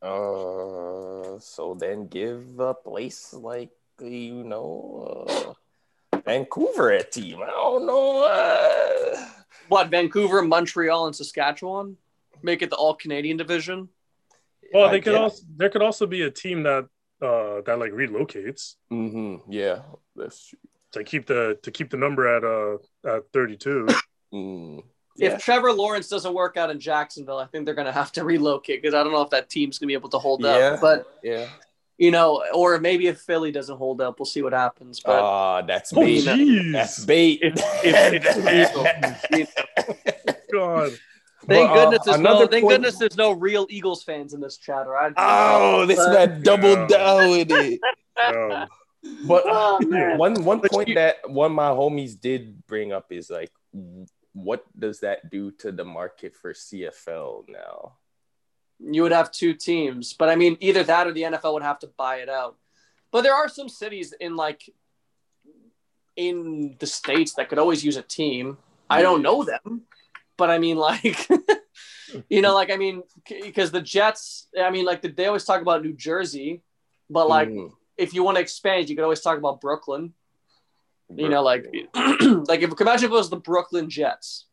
[0.00, 5.54] Uh, so then give a place like you know
[6.12, 7.42] uh, Vancouver a team.
[7.42, 8.24] I don't know.
[8.24, 9.26] Uh...
[9.68, 11.96] What Vancouver, Montreal, and Saskatchewan
[12.42, 13.88] make it the All Canadian division?
[14.72, 15.20] Well, they I could guess.
[15.20, 16.88] also there could also be a team that
[17.20, 18.76] uh that like relocates.
[18.92, 19.50] Mm-hmm.
[19.52, 19.82] Yeah,
[20.16, 20.59] that's true.
[20.92, 23.86] To keep the to keep the number at uh at thirty two.
[24.32, 24.82] Mm
[25.19, 25.35] yeah.
[25.35, 28.25] if Trevor Lawrence doesn't work out in Jacksonville, I think they're going to have to
[28.25, 30.51] relocate because I don't know if that team's going to be able to hold yeah.
[30.51, 30.81] up.
[30.81, 31.49] But yeah,
[31.99, 35.01] you know, or maybe if Philly doesn't hold up, we'll see what happens.
[35.01, 36.73] But uh, that's oh, bait.
[36.73, 37.41] that's bait.
[37.43, 39.53] It's, it's,
[40.53, 40.93] God.
[41.47, 42.47] Thank but, uh, goodness there's no.
[42.47, 44.87] Thank goodness there's no real Eagles fans in this chat.
[44.87, 45.12] Right?
[45.16, 47.81] Oh, this man doubled down with it.
[49.27, 53.51] But oh, one one point that one of my homies did bring up is like
[54.43, 57.95] what does that do to the market for CFL now?
[58.80, 61.80] You would have two teams, but I mean, either that or the NFL would have
[61.80, 62.57] to buy it out.
[63.11, 64.70] But there are some cities in like
[66.16, 68.59] in the states that could always use a team.
[68.89, 69.82] I don't know them,
[70.36, 71.28] but I mean, like,
[72.28, 74.47] you know, like I mean, because the Jets.
[74.61, 76.62] I mean, like they always talk about New Jersey,
[77.11, 77.72] but like mm.
[77.97, 80.12] if you want to expand, you could always talk about Brooklyn.
[81.09, 81.24] Brooklyn.
[81.24, 81.66] You know, like
[82.48, 84.44] like if imagine if it was the Brooklyn Jets.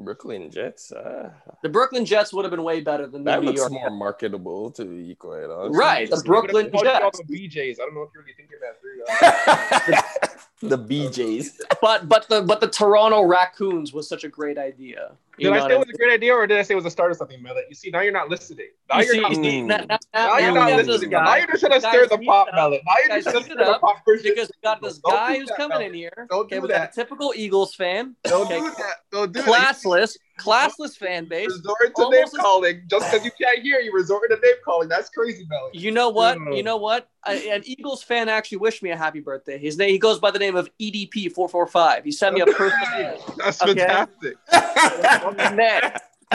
[0.00, 0.90] Brooklyn Jets.
[0.90, 1.30] Uh,
[1.62, 3.90] the Brooklyn Jets would have been way better than the that New looks York more
[3.90, 5.78] marketable to be quite honest.
[5.78, 7.20] Right, the Brooklyn Jets.
[7.26, 7.74] The BJs.
[7.80, 10.68] I don't know if you're really thinking that through.
[10.68, 11.58] the BJs.
[11.80, 15.12] But but the but the Toronto Raccoons was such a great idea.
[15.38, 16.90] Did I say it was a great idea, or did I say it was a
[16.90, 17.62] start of something, Mellet?
[17.68, 18.68] You see, now you're not listening.
[18.88, 19.66] Now you are not listening.
[19.66, 21.10] Now, you're not listening.
[21.10, 22.80] Now you're just gonna stir the pot, Mellet.
[22.84, 23.96] Now you're just to stir the pot.
[24.06, 26.26] Because we got this guy who's coming in here.
[26.30, 26.92] Don't do that.
[26.92, 28.16] a typical Eagles fan.
[28.24, 28.96] Don't do that.
[29.10, 31.48] Don't do Classless, classless fan base.
[31.48, 33.80] Resort to name calling just because you can't hear.
[33.80, 34.88] You resort to name calling.
[34.88, 35.70] That's crazy, Mellet.
[35.74, 36.38] You know what?
[36.38, 36.56] Mm.
[36.56, 37.08] You know what?
[37.26, 39.58] An Eagles fan actually wished me a happy birthday.
[39.58, 39.88] His name.
[39.90, 42.04] He goes by the name of EDP four four five.
[42.04, 43.18] He sent me a personal.
[43.38, 44.34] That's fantastic.
[45.32, 45.92] man,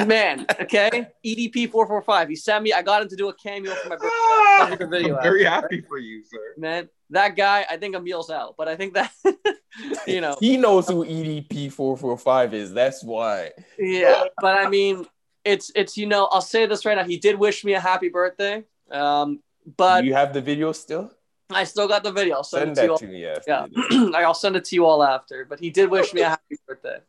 [0.07, 0.45] man.
[0.61, 2.29] Okay, EDP four four five.
[2.29, 2.73] He sent me.
[2.73, 4.85] I got him to do a cameo for my birthday.
[4.89, 6.53] video I'm very happy for you, sir.
[6.57, 7.65] Man, that guy.
[7.69, 9.11] I think Emil's out, but I think that
[10.07, 12.73] you know he knows who EDP four four five is.
[12.73, 13.51] That's why.
[13.77, 15.05] Yeah, but I mean,
[15.43, 17.03] it's it's you know I'll say this right now.
[17.03, 18.63] He did wish me a happy birthday.
[18.91, 19.41] Um,
[19.77, 21.11] but Do you have the video still?
[21.51, 22.35] I still got the video.
[22.35, 23.67] I'll send, send that to, to me after.
[23.91, 25.45] Yeah, I'll send it to you all after.
[25.45, 26.99] But he did wish me a happy birthday.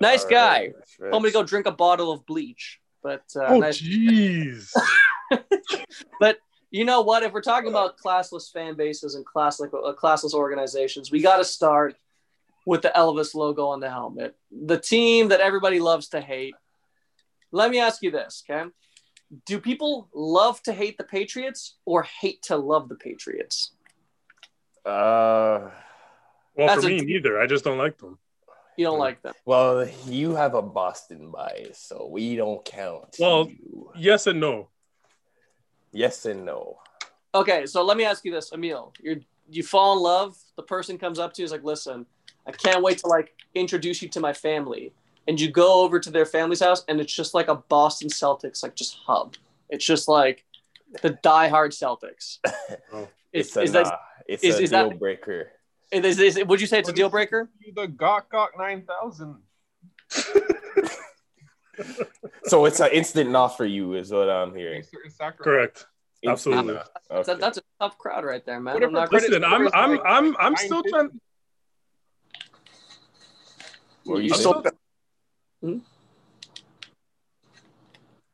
[0.00, 0.72] Nice all guy.
[1.00, 2.80] Right, Told me to go drink a bottle of bleach.
[3.02, 4.72] But uh, oh, jeez.
[5.30, 5.44] Nice.
[6.20, 6.38] but
[6.70, 7.22] you know what?
[7.22, 11.38] If we're talking about classless fan bases and class like uh, classless organizations, we got
[11.38, 11.96] to start
[12.66, 14.36] with the Elvis logo on the helmet.
[14.50, 16.54] The team that everybody loves to hate.
[17.52, 18.68] Let me ask you this, okay?
[19.46, 23.72] Do people love to hate the Patriots or hate to love the Patriots?
[24.84, 25.70] Uh,
[26.54, 27.40] well, That's for me, neither.
[27.40, 28.18] I just don't like them.
[28.80, 29.00] You don't hmm.
[29.00, 29.34] like them.
[29.44, 33.14] Well, you have a Boston bias, so we don't count.
[33.18, 33.90] Well, you.
[33.94, 34.70] yes and no.
[35.92, 36.78] Yes and no.
[37.34, 38.94] Okay, so let me ask you this, Emil.
[39.02, 39.20] You
[39.50, 40.34] you fall in love.
[40.56, 42.06] The person comes up to you is like, "Listen,
[42.46, 44.94] I can't wait to like introduce you to my family."
[45.28, 48.62] And you go over to their family's house, and it's just like a Boston Celtics
[48.62, 49.36] like just hub.
[49.68, 50.46] It's just like
[51.02, 52.38] the diehard Celtics.
[52.94, 53.08] oh.
[53.30, 55.52] It's, is, a, that, it's is, a is deal that, breaker.
[55.90, 57.50] Is, is, is, would you say it's a deal breaker?
[57.74, 59.36] The Gok Gok 9000.
[62.44, 64.84] so it's an instant not for you, is what I'm hearing.
[65.38, 65.86] Correct.
[66.26, 66.74] Absolutely.
[66.74, 66.82] Okay.
[67.10, 68.82] That's, a, that's, a, tough crowd right there, man.
[68.82, 71.18] I'm not Listen, I'm I'm I'm I'm, I'm still trying.
[74.04, 74.62] Were you still...
[75.62, 75.78] hmm?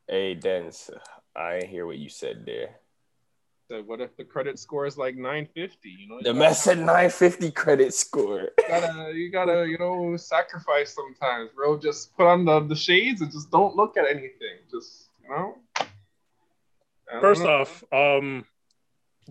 [0.09, 0.91] Hey, Dennis,
[1.35, 2.81] I hear what you said there.
[3.69, 5.89] So what if the credit score is like 950?
[5.89, 8.51] You know, the mess said 950 credit score.
[8.59, 11.77] You gotta, you gotta, you know, sacrifice sometimes, bro.
[11.77, 14.59] Just put on the, the shades and just don't look at anything.
[14.71, 15.59] Just, you know.
[17.21, 17.63] First know.
[17.63, 18.45] off, um,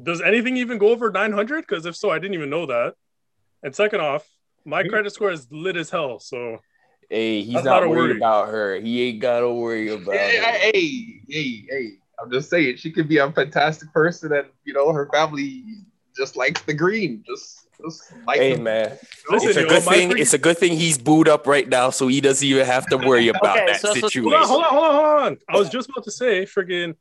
[0.01, 1.61] does anything even go over 900?
[1.61, 2.95] Because if so, I didn't even know that.
[3.63, 4.27] And second off,
[4.65, 6.19] my credit score is lit as hell.
[6.19, 6.59] So
[7.09, 8.79] Hey, he's not, not worried about her.
[8.79, 10.43] He ain't gotta worry about hey, her.
[10.43, 11.91] Hey, hey, hey.
[12.19, 15.63] I'm just saying she could be a fantastic person and you know her family
[16.15, 17.23] just likes the green.
[17.25, 18.97] Just just like Hey man.
[19.29, 22.07] Listen, it's a good thing it's a good thing he's booed up right now so
[22.07, 24.31] he doesn't even have to worry about okay, that so, situation.
[24.31, 25.37] So, hold on, hold on, hold on.
[25.49, 26.95] I was just about to say friggin'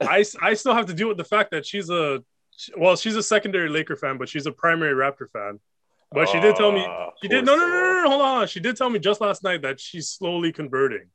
[0.00, 2.22] I, I still have to deal with the fact that she's a
[2.76, 5.60] well, she's a secondary Laker fan, but she's a primary Raptor fan.
[6.10, 8.46] But she did tell me ah, she did no, no no no no hold on.
[8.46, 11.08] She did tell me just last night that she's slowly converting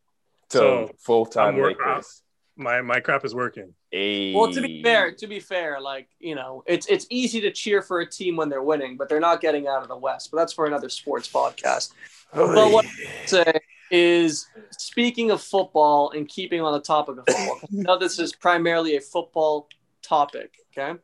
[0.50, 2.22] to so full time Lakers.
[2.56, 3.74] My my crap is working.
[3.90, 4.34] Hey.
[4.34, 7.82] Well, to be fair, to be fair, like you know, it's it's easy to cheer
[7.82, 10.30] for a team when they're winning, but they're not getting out of the West.
[10.32, 11.94] But that's for another sports podcast.
[12.32, 12.40] Hey.
[12.40, 17.60] But what I say is, speaking of football and keeping on the topic of football,
[17.72, 19.68] now this is primarily a football
[20.04, 20.54] topic.
[20.78, 21.00] Okay,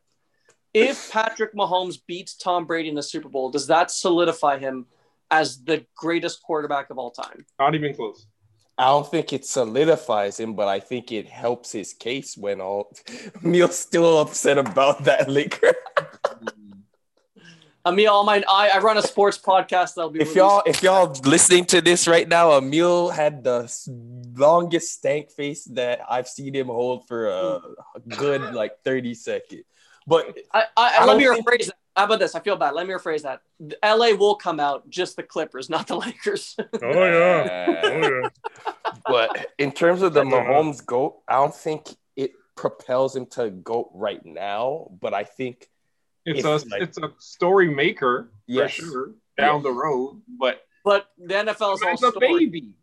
[0.72, 4.86] if Patrick Mahomes beats Tom Brady in the Super Bowl, does that solidify him
[5.30, 7.44] as the greatest quarterback of all time?
[7.58, 8.26] Not even close.
[8.80, 12.96] I don't think it solidifies him, but I think it helps his case when all
[13.44, 15.74] Emil's still upset about that liquor.
[17.86, 21.82] Emil, I, I run a sports podcast that'll be if y'all if y'all listening to
[21.82, 23.70] this right now, Emil had the
[24.34, 27.60] longest stank face that I've seen him hold for a,
[28.08, 29.64] good like 30 seconds.
[30.06, 31.74] But I, I, I let me rephrase that.
[32.00, 32.34] How about this?
[32.34, 32.72] I feel bad.
[32.72, 33.42] Let me rephrase that.
[33.84, 36.56] LA will come out, just the Clippers, not the Lakers.
[36.58, 37.80] oh yeah.
[37.84, 38.28] oh yeah.
[39.04, 43.90] But in terms of the Mahomes goat, I don't think it propels him to goat
[43.92, 44.90] right now.
[44.98, 45.68] But I think
[46.24, 48.76] It's a like, it's a story maker yes.
[48.76, 49.64] for sure down yes.
[49.64, 52.76] the road, but but the NFL is all a baby.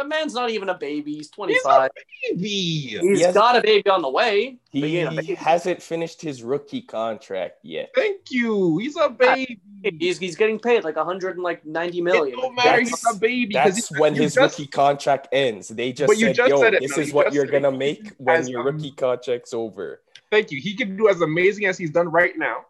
[0.00, 1.16] The man's not even a baby.
[1.16, 1.90] He's 25.
[2.22, 2.48] He's a baby.
[2.48, 4.56] He's he got a baby on the way.
[4.70, 7.90] He, he hasn't finished his rookie contract yet.
[7.94, 8.78] Thank you.
[8.78, 9.60] He's a baby.
[9.82, 12.38] He's, he's getting paid like 190 million.
[12.38, 12.78] It don't matter.
[12.78, 13.52] That's, he's a baby.
[13.52, 15.68] That's when his just, rookie contract ends.
[15.68, 18.66] They just said, just "Yo, said this is what you're gonna make when your um,
[18.66, 20.62] rookie contract's over." Thank you.
[20.62, 22.64] He can do as amazing as he's done right now.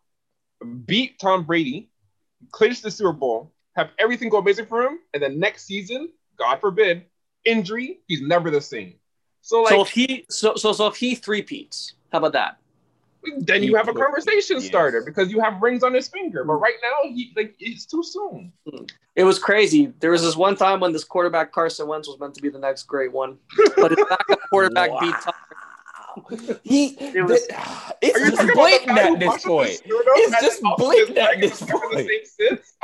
[0.85, 1.91] Beat Tom Brady,
[2.51, 6.09] clinch the Super Bowl, have everything go amazing for him, and then next season,
[6.41, 7.05] God forbid,
[7.45, 8.95] injury, he's never the same.
[9.43, 12.59] So like, so if he so so so if he three peats, how about that?
[13.39, 14.67] Then you have a conversation yes.
[14.67, 16.43] starter because you have rings on his finger.
[16.43, 18.53] But right now, he like it's too soon.
[18.69, 18.85] Hmm.
[19.15, 19.93] It was crazy.
[20.01, 22.59] There was this one time when this quarterback Carson Wentz was meant to be the
[22.59, 23.39] next great one,
[23.77, 25.01] but his backup quarterback wow.
[25.01, 25.35] beat Tom
[26.63, 27.47] he it was,
[28.03, 29.81] it's just blatant at this point.
[29.85, 32.11] It's just blatant at this point.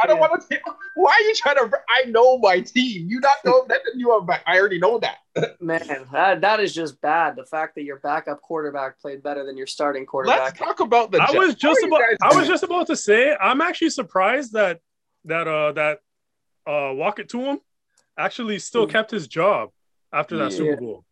[0.02, 0.20] I don't yeah.
[0.20, 0.60] want to.
[0.94, 1.70] Why are you trying to?
[1.88, 3.08] I know my team.
[3.08, 4.26] You not know that you are.
[4.46, 5.18] I already know that.
[5.60, 7.36] Man, that, that is just bad.
[7.36, 10.40] The fact that your backup quarterback played better than your starting quarterback.
[10.40, 11.20] Let's talk about the.
[11.20, 12.02] I was just about.
[12.22, 13.34] I was just about to say.
[13.40, 14.80] I'm actually surprised that
[15.24, 15.98] that uh that
[16.66, 17.60] uh walk it to him
[18.18, 18.90] actually still mm.
[18.90, 19.70] kept his job
[20.12, 20.56] after that yeah.
[20.56, 21.04] Super Bowl.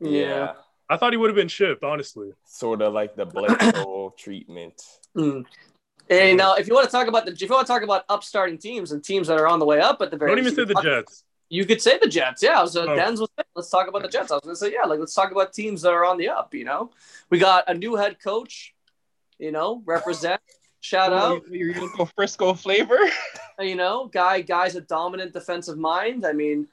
[0.00, 0.54] Yeah.
[0.92, 2.32] I thought he would have been shipped, honestly.
[2.44, 4.82] Sort of like the Bledsoe treatment.
[5.16, 5.46] Mm.
[6.10, 8.04] And now, if you want to talk about the, if you want to talk about
[8.10, 10.54] upstarting teams and teams that are on the way up at the very, don't even
[10.54, 11.24] say the Jets.
[11.48, 12.62] You could say the Jets, yeah.
[12.66, 12.94] So oh.
[12.94, 14.30] Den's was let's talk about the Jets.
[14.30, 16.52] I was gonna say, yeah, like let's talk about teams that are on the up.
[16.52, 16.90] You know,
[17.30, 18.74] we got a new head coach.
[19.38, 20.42] You know, represent.
[20.80, 21.48] Shout out.
[21.48, 22.98] You're gonna go Frisco flavor.
[23.60, 26.26] you know, guy, guy's a dominant defensive mind.
[26.26, 26.68] I mean,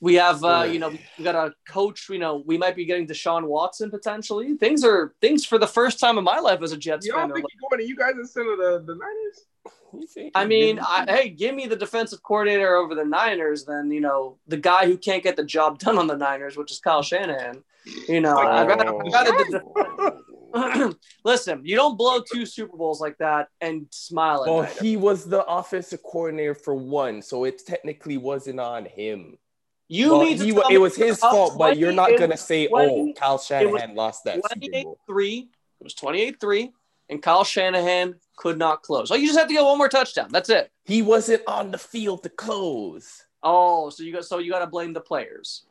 [0.00, 2.08] we have, uh, you know, we got a coach.
[2.08, 4.56] You know, we might be getting Deshaun Watson potentially.
[4.56, 7.28] Things are things for the first time in my life as a Jets you fan.
[7.28, 10.32] You think you're going to you guys instead of the, the Niners?
[10.34, 14.38] I mean, I, hey, give me the defensive coordinator over the Niners, then you know
[14.48, 17.62] the guy who can't get the job done on the Niners, which is Kyle Shanahan.
[18.08, 18.46] You know, oh.
[18.46, 20.20] I'd rather, I'd rather
[21.24, 24.44] Listen, you don't blow two Super Bowls like that and smile.
[24.46, 24.78] well, night.
[24.80, 29.36] he was the offensive coordinator for one, so it technically wasn't on him.
[29.88, 30.44] You well, need to.
[30.44, 34.24] He, it was his fault, but you're not gonna say, 20, "Oh, Kyle Shanahan lost
[34.24, 35.48] that." Twenty-eight three.
[35.80, 36.72] It was twenty-eight three,
[37.10, 39.10] and Kyle Shanahan could not close.
[39.10, 40.28] Oh, you just have to get one more touchdown.
[40.30, 40.70] That's it.
[40.84, 43.24] He wasn't on the field to close.
[43.42, 45.64] Oh, so you got so you got to blame the players.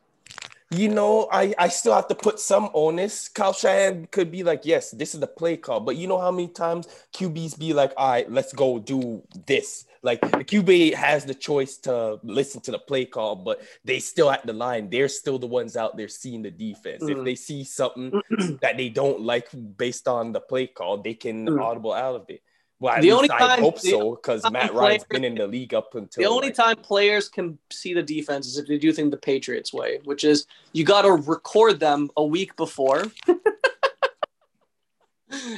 [0.70, 3.28] You know, I, I still have to put some onus.
[3.28, 5.80] Kyle Shanahan could be like, yes, this is the play call.
[5.80, 9.84] But you know how many times QBs be like, all right, let's go do this.
[10.04, 14.30] Like the QB has the choice to listen to the play call, but they still
[14.30, 14.90] at the line.
[14.90, 17.02] They're still the ones out there seeing the defense.
[17.02, 17.12] Mm-hmm.
[17.12, 17.24] If mm.
[17.24, 18.12] they see something
[18.60, 19.48] that they don't like
[19.78, 21.58] based on the play call, they can mm-hmm.
[21.58, 22.42] audible out of it.
[22.80, 25.94] Well, the only I time, hope so because Matt Ryan's been in the league up
[25.94, 29.10] until the only like, time players can see the defense is if they do things
[29.10, 33.04] the Patriots way, which is you got to record them a week before.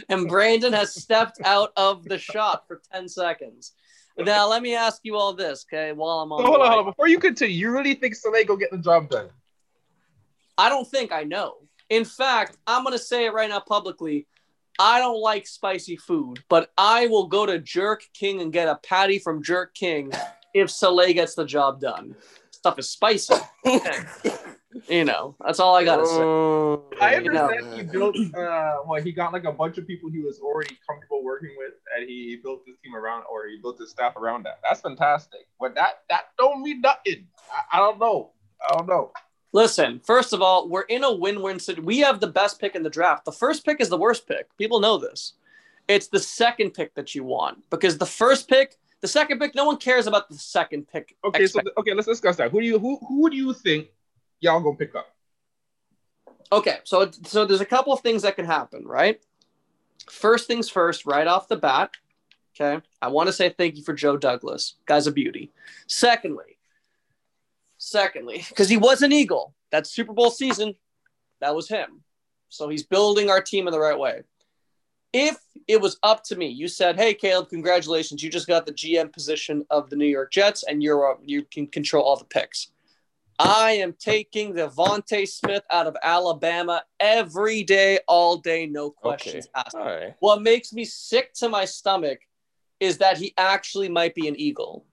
[0.08, 3.72] and Brandon has stepped out of the shot for 10 seconds.
[4.18, 5.92] Now let me ask you all this, okay?
[5.92, 6.84] While I'm on, so hold on, hold on.
[6.86, 9.28] Before you continue, you really think Saleh go get the job done?
[10.56, 11.56] I don't think I know.
[11.90, 14.26] In fact, I'm gonna say it right now publicly.
[14.78, 18.76] I don't like spicy food, but I will go to Jerk King and get a
[18.76, 20.12] patty from Jerk King
[20.54, 22.14] if Saleh gets the job done.
[22.50, 23.34] Stuff is spicy.
[24.88, 26.20] you know, that's all I gotta say.
[26.20, 27.76] Oh, I understand you know.
[27.76, 28.16] he built.
[28.34, 31.72] Uh, well, he got like a bunch of people he was already comfortable working with,
[31.96, 34.60] and he built his team around, or he built his staff around that.
[34.62, 35.46] That's fantastic.
[35.60, 37.26] But that that don't mean nothing.
[37.50, 38.32] I, I don't know.
[38.68, 39.12] I don't know.
[39.52, 41.86] Listen, first of all, we're in a win-win situation.
[41.86, 43.24] We have the best pick in the draft.
[43.24, 44.54] The first pick is the worst pick.
[44.58, 45.34] People know this.
[45.88, 49.64] It's the second pick that you want because the first pick, the second pick, no
[49.64, 51.16] one cares about the second pick.
[51.24, 52.50] Okay, expect- so okay, let's discuss that.
[52.50, 53.88] Who do you who who do you think
[54.40, 55.06] y'all gonna pick up?
[56.52, 59.20] Okay, so so there's a couple of things that can happen, right?
[60.10, 61.90] First things first, right off the bat.
[62.58, 65.52] Okay, I want to say thank you for Joe Douglas, guy's a beauty.
[65.86, 66.58] Secondly,
[67.78, 70.74] secondly, because he was an Eagle, that Super Bowl season,
[71.40, 72.02] that was him.
[72.48, 74.22] So he's building our team in the right way.
[75.12, 78.22] If it was up to me, you said, "Hey, Caleb, congratulations!
[78.22, 81.42] You just got the GM position of the New York Jets, and you're uh, you
[81.42, 82.70] can control all the picks."
[83.38, 89.62] I am taking DeVonta Smith out of Alabama every day, all day, no questions okay.
[89.66, 89.76] asked.
[89.76, 90.14] Right.
[90.20, 92.20] What makes me sick to my stomach
[92.80, 94.84] is that he actually might be an Eagle.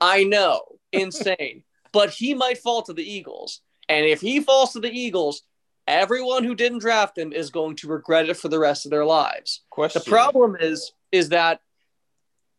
[0.00, 0.60] I know,
[0.92, 3.60] insane, but he might fall to the Eagles.
[3.88, 5.42] And if he falls to the Eagles
[5.88, 9.06] everyone who didn't draft him is going to regret it for the rest of their
[9.06, 9.62] lives.
[9.70, 10.02] Question.
[10.04, 11.62] The problem is is that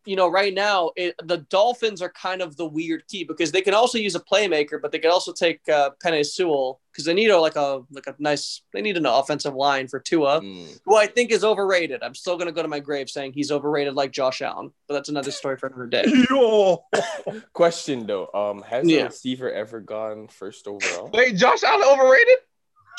[0.05, 3.61] you know, right now it, the Dolphins are kind of the weird key because they
[3.61, 7.13] can also use a playmaker, but they can also take uh, Penei Sewell because they
[7.13, 10.79] need a like a like a nice they need an offensive line for Tua, mm.
[10.85, 12.03] who I think is overrated.
[12.03, 15.09] I'm still gonna go to my grave saying he's overrated like Josh Allen, but that's
[15.09, 16.05] another story for another day.
[17.53, 19.01] Question though, um, has yeah.
[19.01, 21.09] a receiver ever gone first overall?
[21.13, 22.37] Wait, Josh Allen overrated?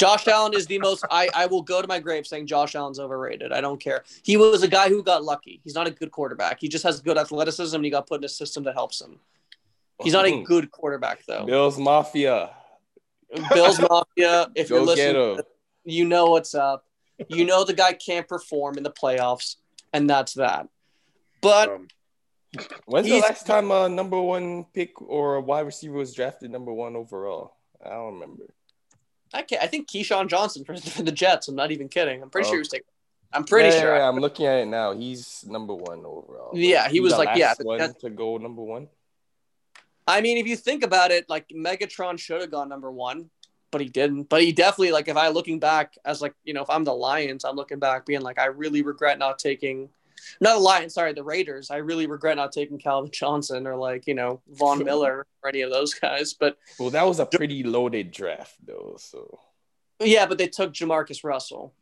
[0.00, 1.04] Josh Allen is the most.
[1.10, 3.52] I, I will go to my grave saying Josh Allen's overrated.
[3.52, 4.02] I don't care.
[4.22, 5.60] He was a guy who got lucky.
[5.62, 6.58] He's not a good quarterback.
[6.58, 7.76] He just has good athleticism.
[7.76, 9.20] and he got put in a system that helps him.
[10.02, 10.44] He's not a hmm.
[10.44, 11.44] good quarterback though.
[11.44, 12.48] Bills Mafia.
[13.52, 14.50] Bills Mafia.
[14.54, 15.40] If you're listening,
[15.84, 16.86] you know what's up.
[17.28, 19.56] You know the guy can't perform in the playoffs,
[19.92, 20.66] and that's that.
[21.42, 21.88] But um,
[22.86, 26.72] when's the last time a number one pick or a wide receiver was drafted number
[26.72, 27.52] one overall?
[27.84, 28.44] I don't remember.
[29.32, 31.48] I can't, I think Keyshawn Johnson for, the Jets.
[31.48, 32.22] I'm not even kidding.
[32.22, 32.50] I'm pretty oh.
[32.50, 32.62] sure he oh.
[32.62, 32.86] was taken.
[33.32, 33.96] I'm pretty yeah, sure.
[33.96, 34.92] Yeah, I'm looking at it now.
[34.92, 36.50] He's number one overall.
[36.52, 38.88] Yeah, he was like yeah, one to go number one.
[40.06, 43.30] I mean, if you think about it, like Megatron should have gone number one,
[43.70, 44.24] but he didn't.
[44.24, 46.92] But he definitely like if I looking back as like you know if I'm the
[46.92, 49.90] Lions, I'm looking back being like I really regret not taking
[50.40, 51.70] not the Lions, sorry, the Raiders.
[51.70, 55.62] I really regret not taking Calvin Johnson or like, you know, Von Miller or any
[55.62, 56.34] of those guys.
[56.34, 58.96] But well, that was a pretty loaded draft though.
[58.98, 59.38] So
[60.00, 61.74] yeah, but they took Jamarcus Russell.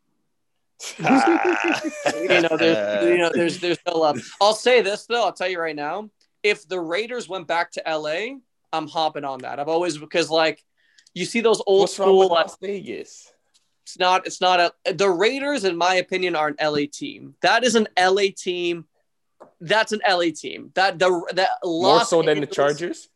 [0.99, 4.20] you know, there's you know, there's there's no love.
[4.41, 6.11] I'll say this though, I'll tell you right now.
[6.43, 8.36] If the Raiders went back to LA,
[8.72, 9.59] I'm hopping on that.
[9.59, 10.64] I've always because like
[11.14, 13.32] you see those old What's school Las Vegas.
[13.89, 14.26] It's not.
[14.26, 14.93] It's not a.
[14.93, 17.34] The Raiders, in my opinion, are an LA team.
[17.41, 18.84] That is an LA team.
[19.62, 20.72] That's an LA team.
[20.74, 23.09] That the that more so than the Chargers.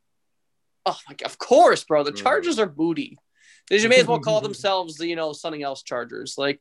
[0.87, 1.27] Oh my god!
[1.27, 2.05] Of course, bro.
[2.05, 2.17] The hmm.
[2.17, 3.19] Chargers are booty.
[3.69, 6.37] They may as well call themselves, you know, something else Chargers.
[6.39, 6.59] Like,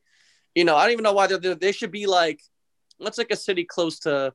[0.54, 1.54] you know, I don't even know why they're there.
[1.54, 2.40] They should be like,
[2.98, 4.34] what's like a city close to.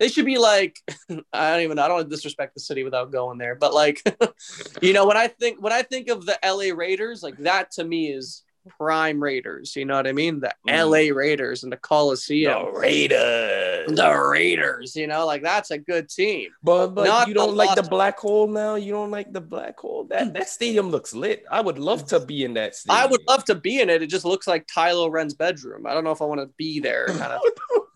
[0.00, 0.80] They should be like,
[1.32, 1.78] I don't even.
[1.78, 4.02] I don't want to disrespect the city without going there, but like,
[4.82, 7.84] you know, when I think when I think of the LA Raiders, like that to
[7.84, 9.76] me is prime Raiders.
[9.76, 10.40] You know what I mean?
[10.40, 10.90] The mm.
[10.90, 12.66] LA Raiders and the Coliseum.
[12.66, 13.96] The Raiders.
[13.96, 14.96] The Raiders.
[14.96, 16.50] You know, like that's a good team.
[16.62, 18.74] But but Not you don't like the black hole now.
[18.74, 20.04] You don't like the black hole.
[20.04, 21.44] That that stadium looks lit.
[21.50, 23.02] I would love to be in that stadium.
[23.02, 24.02] I would love to be in it.
[24.02, 25.86] It just looks like Kylo Ren's bedroom.
[25.86, 27.06] I don't know if I want to be there.
[27.06, 27.40] Kind of.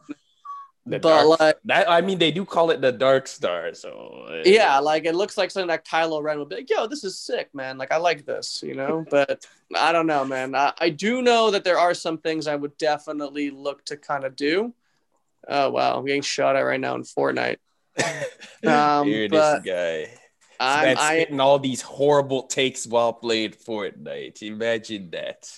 [0.88, 4.26] The but dark, like that, I mean, they do call it the Dark Star, so
[4.30, 7.02] uh, yeah, like it looks like something that Kylo Ren would be like, "Yo, this
[7.02, 7.76] is sick, man!
[7.76, 9.44] Like I like this, you know." But
[9.76, 10.54] I don't know, man.
[10.54, 14.22] I, I do know that there are some things I would definitely look to kind
[14.22, 14.74] of do.
[15.48, 17.58] Oh wow, I'm getting shot at right now in Fortnite.
[18.64, 20.08] Um, Here this guy.
[20.58, 24.42] I'm spitting all these horrible takes while playing Fortnite.
[24.42, 25.48] Imagine that.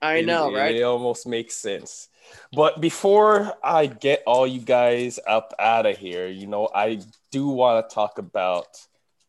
[0.00, 0.74] I know, it, right?
[0.76, 2.08] It almost makes sense.
[2.52, 7.00] But before I get all you guys up out of here, you know, I
[7.30, 8.66] do want to talk about,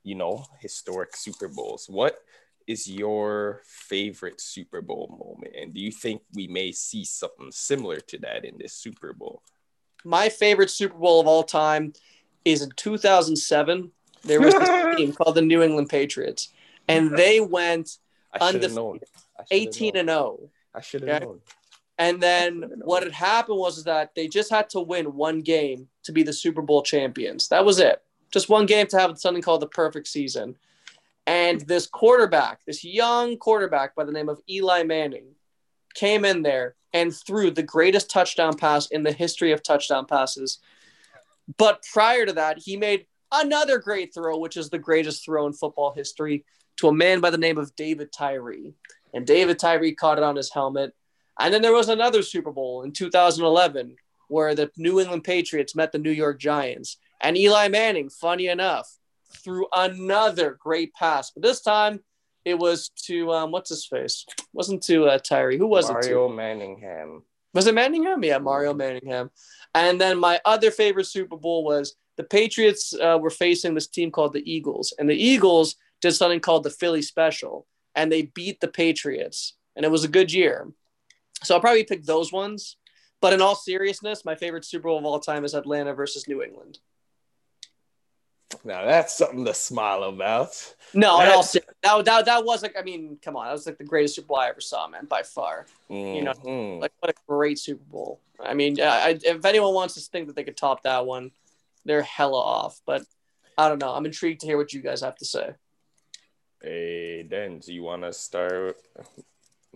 [0.03, 1.87] you know, historic Super Bowls.
[1.89, 2.19] What
[2.67, 5.55] is your favorite Super Bowl moment?
[5.59, 9.41] And do you think we may see something similar to that in this Super Bowl?
[10.05, 11.93] My favorite Super Bowl of all time
[12.45, 13.91] is in 2007.
[14.23, 16.49] There was this team called the New England Patriots,
[16.87, 17.97] and they went
[18.39, 19.03] undefeated,
[19.51, 20.49] 18 and 0.
[20.73, 21.25] I should have okay?
[21.25, 21.41] known.
[21.99, 26.13] And then what had happened was that they just had to win one game to
[26.13, 27.49] be the Super Bowl champions.
[27.49, 28.01] That was it.
[28.31, 30.55] Just one game to have something called the perfect season.
[31.27, 35.35] And this quarterback, this young quarterback by the name of Eli Manning,
[35.93, 40.59] came in there and threw the greatest touchdown pass in the history of touchdown passes.
[41.57, 45.53] But prior to that, he made another great throw, which is the greatest throw in
[45.53, 46.45] football history,
[46.77, 48.73] to a man by the name of David Tyree.
[49.13, 50.93] And David Tyree caught it on his helmet
[51.39, 53.95] and then there was another Super Bowl in 2011
[54.27, 56.97] where the New England Patriots met the New York Giants.
[57.21, 58.87] And Eli Manning, funny enough,
[59.43, 61.31] threw another great pass.
[61.31, 62.01] But this time
[62.45, 64.25] it was to, um, what's his face?
[64.53, 65.57] wasn't to uh, Tyree.
[65.57, 66.11] Who was Mario it?
[66.11, 67.23] Mario Manningham.
[67.53, 68.23] Was it Manningham?
[68.23, 69.31] Yeah, Mario Manningham.
[69.73, 74.11] And then my other favorite Super Bowl was the Patriots uh, were facing this team
[74.11, 74.93] called the Eagles.
[74.99, 77.65] And the Eagles did something called the Philly Special.
[77.95, 79.55] And they beat the Patriots.
[79.75, 80.67] And it was a good year.
[81.43, 82.77] So I'll probably pick those ones.
[83.21, 86.41] But in all seriousness, my favorite Super Bowl of all time is Atlanta versus New
[86.41, 86.79] England.
[88.63, 90.75] Now that's something to smile about.
[90.93, 91.51] No, that's...
[91.51, 94.27] that, that that was like I mean, come on, that was like the greatest Super
[94.27, 95.67] Bowl I ever saw, man, by far.
[95.89, 96.15] Mm-hmm.
[96.15, 96.81] You know, mm-hmm.
[96.81, 98.19] like what a great Super Bowl.
[98.43, 101.31] I mean, I, if anyone wants to think that they could top that one,
[101.85, 102.81] they're hella off.
[102.85, 103.03] But
[103.57, 103.93] I don't know.
[103.93, 105.51] I'm intrigued to hear what you guys have to say.
[106.61, 108.77] Hey, Dan, do you want to start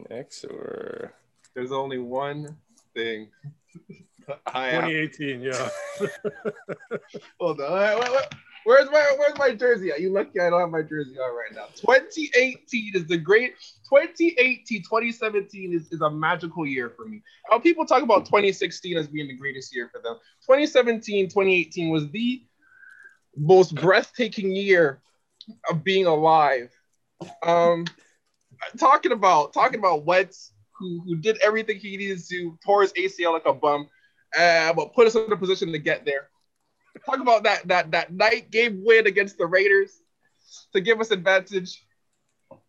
[0.09, 1.13] Next or
[1.55, 2.55] there's only one
[2.93, 3.29] thing.
[4.27, 5.69] 2018, yeah.
[7.39, 7.71] Hold on.
[7.71, 8.25] Wait, wait, wait.
[8.65, 9.99] Where's my Where's my jersey at?
[9.99, 11.65] You lucky I don't have my jersey on right now.
[11.75, 13.55] 2018 is the great
[13.89, 17.21] 2018, 2017 is, is a magical year for me.
[17.49, 20.15] How people talk about 2016 as being the greatest year for them.
[20.43, 22.43] 2017, 2018 was the
[23.35, 25.01] most breathtaking year
[25.69, 26.71] of being alive.
[27.45, 27.85] Um,
[28.79, 33.33] talking about talking about Wentz, who who did everything he needed to, tore his ACL
[33.33, 33.87] like a bum,
[34.37, 36.29] uh, but put us in a position to get there.
[37.05, 40.01] Talk about that that that night game win against the Raiders
[40.73, 41.83] to give us advantage.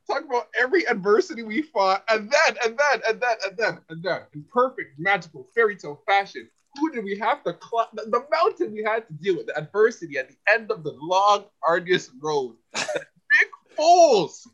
[0.07, 4.03] Talk about every adversity we fought, and then and then and then and then and
[4.03, 6.49] then in perfect magical fairy tale fashion.
[6.81, 7.87] Who did we have to climb?
[7.93, 10.93] The, the mountain we had to deal with, the adversity at the end of the
[11.01, 12.57] long, arduous road.
[12.75, 14.47] Nick Foles,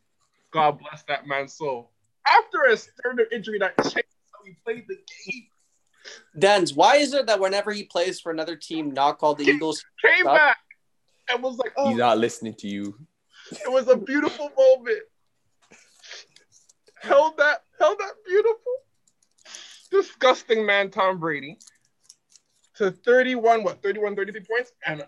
[0.53, 1.91] God bless that man's soul.
[2.29, 5.47] After a sternum injury that changed how he played the game,
[6.39, 9.85] Dens, why is it that whenever he plays for another team not called the Eagles,
[10.03, 10.59] came back
[11.31, 12.99] and was like, "Oh, he's not listening to you."
[13.51, 15.03] It was a beautiful moment.
[17.03, 18.73] Held that, held that beautiful,
[19.91, 21.59] disgusting man, Tom Brady,
[22.77, 25.07] to 31, what, 31, 33 points, and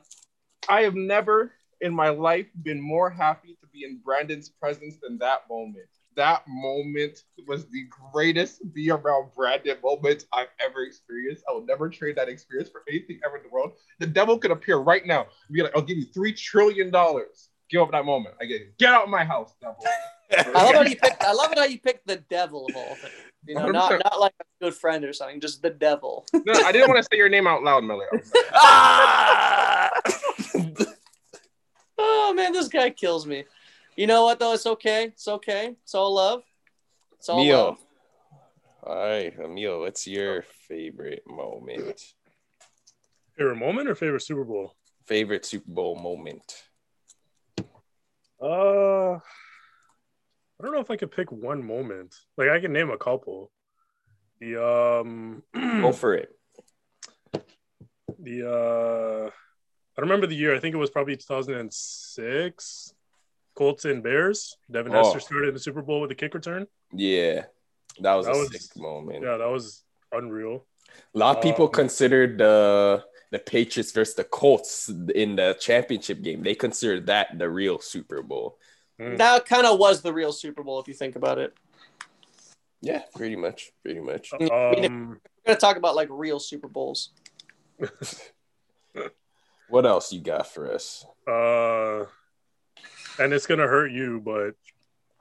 [0.69, 5.19] I have never in my life been more happy to be in Brandon's presence than
[5.19, 11.45] that moment that moment was the greatest be around Brandon moment I've ever experienced.
[11.49, 13.73] I will never trade that experience for anything ever in the world.
[13.99, 15.27] The devil could appear right now.
[15.51, 17.51] Be like, I'll give you three trillion dollars.
[17.71, 18.35] Give up that moment.
[18.41, 18.79] I get it.
[18.79, 19.79] Get out of my house, devil.
[20.33, 21.23] I love how you picked.
[21.23, 23.13] I love it how you picked the devil of all things.
[23.47, 26.27] You know, not not like a good friend or something, just the devil.
[26.33, 28.09] no, I didn't want to say your name out loud, Miller.
[28.55, 29.91] Ah!
[31.99, 33.45] oh man, this guy kills me.
[33.97, 34.55] You know what though?
[34.55, 35.05] It's okay.
[35.05, 35.77] It's okay.
[35.83, 36.43] It's all love.
[37.19, 37.65] It's all Mio.
[37.65, 37.79] love.
[38.85, 42.03] All right, Emil, what's your favorite moment?
[43.37, 44.75] Favorite moment or favorite Super Bowl?
[45.07, 46.65] Favorite Super Bowl moment.
[48.43, 49.21] Uh, I
[50.61, 52.17] don't know if I could pick one moment.
[52.37, 53.53] Like I can name a couple.
[54.41, 56.31] The um, go for it.
[58.19, 59.31] The uh,
[59.97, 60.57] I remember the year.
[60.57, 62.95] I think it was probably 2006.
[63.55, 64.57] Colts and Bears.
[64.71, 65.05] Devin oh.
[65.05, 66.67] Hester started in the Super Bowl with a kick return.
[66.93, 67.45] Yeah,
[68.01, 69.23] that was that a was, sick moment.
[69.23, 69.83] Yeah, that was
[70.13, 70.65] unreal.
[71.15, 76.23] A lot of people um, considered the the Patriots versus the Colts in the championship
[76.23, 76.43] game.
[76.43, 78.59] They considered that the real Super Bowl.
[79.01, 79.17] Hmm.
[79.17, 81.55] That kind of was the real Super Bowl if you think about it.
[82.83, 84.33] Yeah, pretty much, pretty much.
[84.33, 87.11] Um, I mean, we're gonna talk about like real Super Bowls.
[89.69, 91.07] what else you got for us?
[91.27, 92.05] Uh
[93.19, 94.55] and it's gonna hurt you, but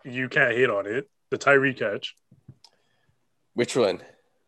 [0.04, 1.10] you can't hate on it.
[1.30, 2.16] The Tyree catch.
[3.54, 4.02] Which one?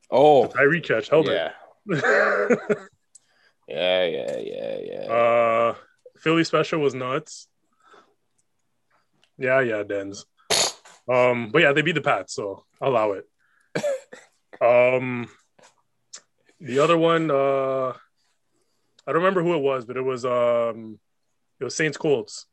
[0.09, 1.09] Oh, the Tyree catch.
[1.09, 1.51] Held yeah.
[1.87, 2.03] it.
[3.67, 5.11] yeah, yeah, yeah, yeah.
[5.11, 5.75] Uh,
[6.17, 7.47] Philly special was nuts.
[9.37, 10.25] Yeah, yeah, Dens.
[11.11, 13.27] Um, but yeah, they beat the Pats, so allow it.
[14.61, 15.27] um,
[16.61, 20.97] the other one, uh, I don't remember who it was, but it was um,
[21.59, 22.45] it was Saints Colts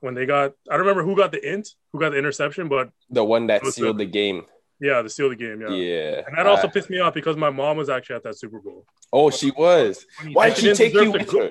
[0.00, 2.90] when they got I don't remember who got the int, who got the interception, but
[3.10, 4.44] the one that sealed the, the, game.
[4.80, 5.60] Yeah, the seal the game.
[5.60, 6.22] Yeah, yeah.
[6.26, 8.86] And that also pissed me off because my mom was actually at that Super Bowl.
[9.12, 10.06] Oh, she was.
[10.32, 11.50] Why did she take you with her?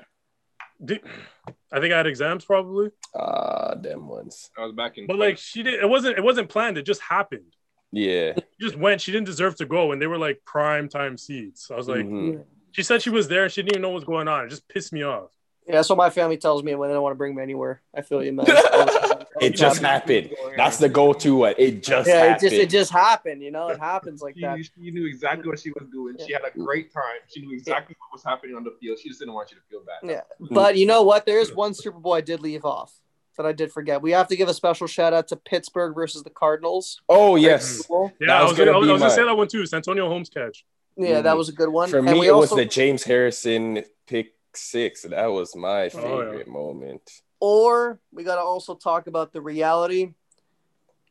[0.84, 1.02] Did,
[1.72, 2.92] I think I had exams probably.
[3.16, 4.50] Ah, uh, them ones.
[4.58, 5.08] I was back in.
[5.08, 6.18] But like she did, it wasn't.
[6.18, 6.78] It wasn't planned.
[6.78, 7.54] It just happened.
[7.92, 8.34] Yeah.
[8.36, 9.02] She just went.
[9.02, 11.70] She didn't deserve to go, and they were like prime time seats.
[11.72, 12.42] I was like, mm-hmm.
[12.72, 13.50] she said she was there.
[13.50, 14.46] She didn't even know what was going on.
[14.46, 15.32] It just pissed me off.
[15.68, 17.82] Yeah, that's what my family tells me when they don't want to bring me anywhere.
[17.94, 18.46] I feel you, man.
[19.42, 20.32] it just happened.
[20.56, 21.56] That's the go-to one.
[21.58, 22.36] It just yeah, happened.
[22.38, 23.44] it just it just happened.
[23.44, 24.58] You know, it happens like she, that.
[24.60, 26.16] She knew exactly what she was doing.
[26.26, 27.04] She had a great time.
[27.28, 28.98] She knew exactly what was happening on the field.
[29.00, 30.10] She just didn't want you to feel bad.
[30.10, 31.26] Yeah, but you know what?
[31.26, 32.94] There is one Super Bowl I did leave off
[33.36, 34.02] that I did forget.
[34.02, 37.02] We have to give a special shout out to Pittsburgh versus the Cardinals.
[37.10, 37.84] Oh yes,
[38.22, 39.62] yeah, I was, gonna, I was, I was gonna say that one too.
[39.62, 40.66] It's Antonio Holmes catch.
[40.96, 41.24] Yeah, mm-hmm.
[41.24, 41.90] that was a good one.
[41.90, 42.56] For and me, it also...
[42.56, 45.04] was the James Harrison pick six.
[45.04, 46.52] That was my favorite oh, yeah.
[46.52, 47.02] moment.
[47.40, 50.14] Or we got to also talk about the reality.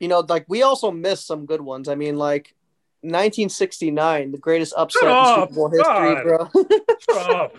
[0.01, 1.89] You know, like we also missed some good ones.
[1.89, 2.55] I mean, like
[3.03, 6.51] 1969, the greatest upset in Super Bowl history, God.
[7.09, 7.51] bro.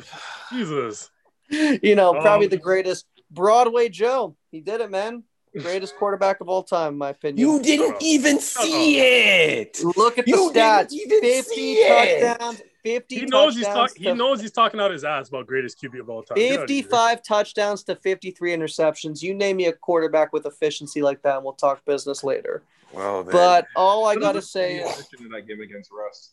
[0.52, 1.10] Jesus.
[1.50, 4.36] You know, um, probably the greatest Broadway Joe.
[4.52, 5.24] He did it, man.
[5.58, 7.38] Greatest quarterback of all time, in my opinion.
[7.38, 9.80] You didn't even see it.
[9.96, 10.92] Look at the you stats.
[10.92, 15.48] 50 touchdowns, 50 he knows he's talking he knows he's talking out his ass about
[15.48, 16.38] greatest QB of all time.
[16.38, 19.22] 55 touchdowns to 53 interceptions.
[19.22, 22.64] You name me a quarterback with efficiency like that, and we'll talk business later.
[22.94, 26.32] Well, but all I gotta say is in that game against Russ.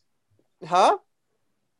[0.65, 0.99] Huh?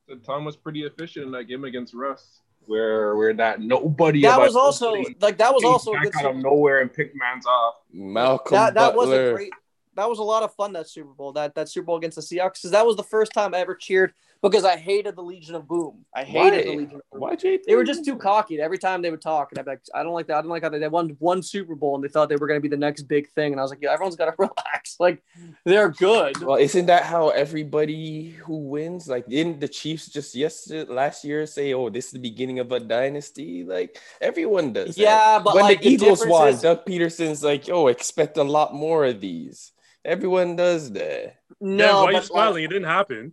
[0.09, 4.23] So Tom was pretty efficient in that game against Russ, where where that nobody.
[4.23, 7.75] That was also like that was also back out of nowhere and picked man's off.
[7.93, 9.53] Malcolm that, that was a great
[9.97, 12.23] that was a lot of fun that Super Bowl that that Super Bowl against the
[12.23, 14.13] Seahawks because that was the first time I ever cheered
[14.43, 16.05] because I hated the Legion of Boom.
[16.15, 16.63] I hated Why?
[16.63, 17.21] the Legion of Boom.
[17.21, 19.73] Why'd you they were just too cocky every time they would talk, and I'd be
[19.73, 20.39] like, I don't like that.
[20.39, 22.47] I don't like how they, they won one Super Bowl and they thought they were
[22.47, 24.35] going to be the next big thing, and I was like, yeah, everyone's got to
[24.39, 24.97] relax.
[24.99, 25.23] Like
[25.65, 26.39] they're good.
[26.43, 29.09] Well, isn't that how everybody who wins?
[29.09, 32.71] Like, didn't the Chiefs just yesterday last year say, "Oh, this is the beginning of
[32.73, 33.65] a dynasty"?
[33.65, 34.99] Like everyone does.
[34.99, 35.45] Yeah, that.
[35.45, 36.63] but when like, the Eagles won, is...
[36.63, 39.73] Doug Pederson's like, "Oh, expect a lot more of these."
[40.05, 41.37] Everyone does that.
[41.61, 42.55] No, yeah, why are you smiling?
[42.55, 43.33] Like, it didn't happen.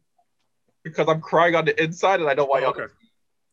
[0.83, 2.85] Because I'm crying on the inside and I don't want oh, okay.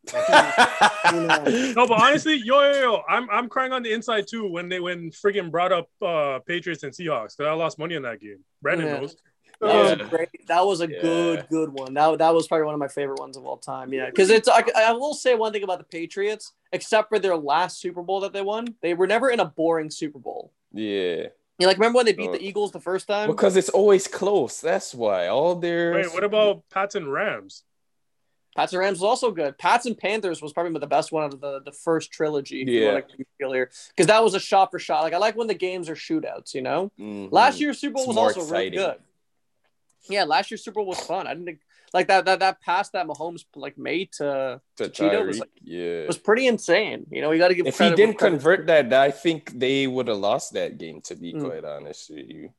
[1.75, 4.79] no, but honestly, yo, yo, yo, I'm I'm crying on the inside too when they
[4.79, 8.39] when friggin' brought up uh Patriots and Seahawks because I lost money on that game.
[8.61, 8.99] Brandon yeah.
[8.99, 9.17] knows.
[9.61, 9.81] That yeah.
[9.81, 10.47] was a great.
[10.47, 11.01] That was a yeah.
[11.01, 11.93] good, good one.
[11.93, 13.91] That, that was probably one of my favorite ones of all time.
[13.91, 14.47] Yeah, because it's.
[14.47, 18.21] I, I will say one thing about the Patriots, except for their last Super Bowl
[18.21, 20.53] that they won, they were never in a boring Super Bowl.
[20.71, 21.27] Yeah.
[21.59, 23.27] You like remember when they beat the Eagles the first time?
[23.27, 24.61] Because it's always close.
[24.61, 25.93] That's why all their.
[25.93, 27.63] Wait, what about Pats and Rams?
[28.55, 29.57] Pats and Rams was also good.
[29.57, 32.63] Pats and Panthers was probably the best one out of the, the first trilogy.
[32.65, 33.01] Yeah.
[33.39, 35.03] Because that was a shot for shot.
[35.03, 36.53] Like I like when the games are shootouts.
[36.53, 37.33] You know, mm-hmm.
[37.33, 38.79] last year's Super Bowl it's was also exciting.
[38.79, 38.99] really good.
[40.09, 41.27] Yeah, last year's Super Bowl was fun.
[41.27, 41.59] I didn't think
[41.93, 45.49] like that that that pass that Mahomes like made to, to, to Cheeto was like
[45.61, 47.05] yeah was pretty insane.
[47.11, 47.67] You know, you got to give.
[47.67, 51.01] If he didn't convert that, I think they would have lost that game.
[51.01, 51.43] To be mm.
[51.43, 52.49] quite honest with you.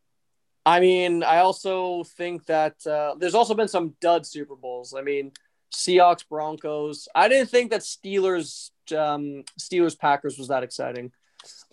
[0.66, 4.94] I mean, I also think that uh, there's also been some dud Super Bowls.
[4.96, 5.32] I mean,
[5.72, 7.08] Seahawks Broncos.
[7.14, 11.12] I didn't think that Steelers um, Steelers Packers was that exciting,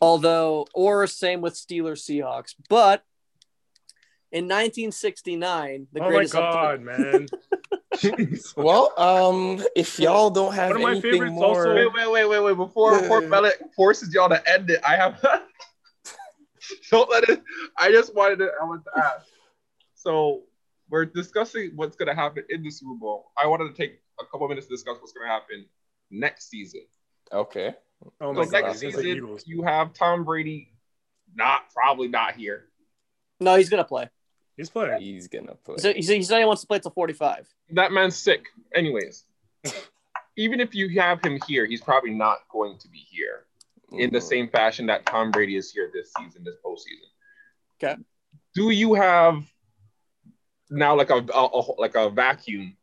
[0.02, 3.04] although or same with Steelers Seahawks, but
[4.32, 6.36] in 1969, the oh greatest.
[6.36, 7.28] Oh my god, man!
[8.58, 11.46] well, um, if y'all don't have One of my favorites more...
[11.46, 11.76] also.
[11.76, 12.58] Wait, wait, wait, wait, wait!
[12.58, 15.22] Before before Bellet forces y'all to end it, I have.
[16.92, 17.42] don't let it.
[17.78, 18.52] I just wanted to.
[18.62, 19.28] I want to ask.
[19.96, 20.44] So
[20.90, 23.32] we're discussing what's going to happen in the Super Bowl.
[23.42, 25.66] I wanted to take a couple minutes to discuss what's going to happen
[26.12, 26.82] next season.
[27.32, 27.76] Okay.
[28.22, 30.74] Oh so next season, you have Tom Brady,
[31.36, 32.66] not probably not here.
[33.40, 34.10] No, he's gonna play.
[34.58, 35.00] He's playing.
[35.00, 35.78] He's gonna play.
[35.78, 37.48] So he said he wants to play till 45.
[37.72, 38.48] That man's sick.
[38.74, 39.24] Anyways,
[40.36, 43.46] even if you have him here, he's probably not going to be here
[43.92, 44.00] mm-hmm.
[44.00, 44.28] in the mm-hmm.
[44.28, 47.84] same fashion that Tom Brady is here this season, this postseason.
[47.84, 48.02] Okay.
[48.56, 49.44] Do you have
[50.72, 52.76] now like a, a, a, like a vacuum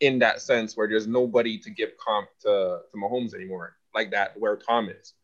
[0.00, 4.38] in that sense where there's nobody to give comp to, to Mahomes anymore, like that
[4.38, 5.14] where Tom is?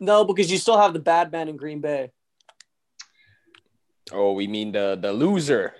[0.00, 2.12] No, because you still have the bad man in Green Bay.
[4.12, 5.74] Oh, we mean the the loser.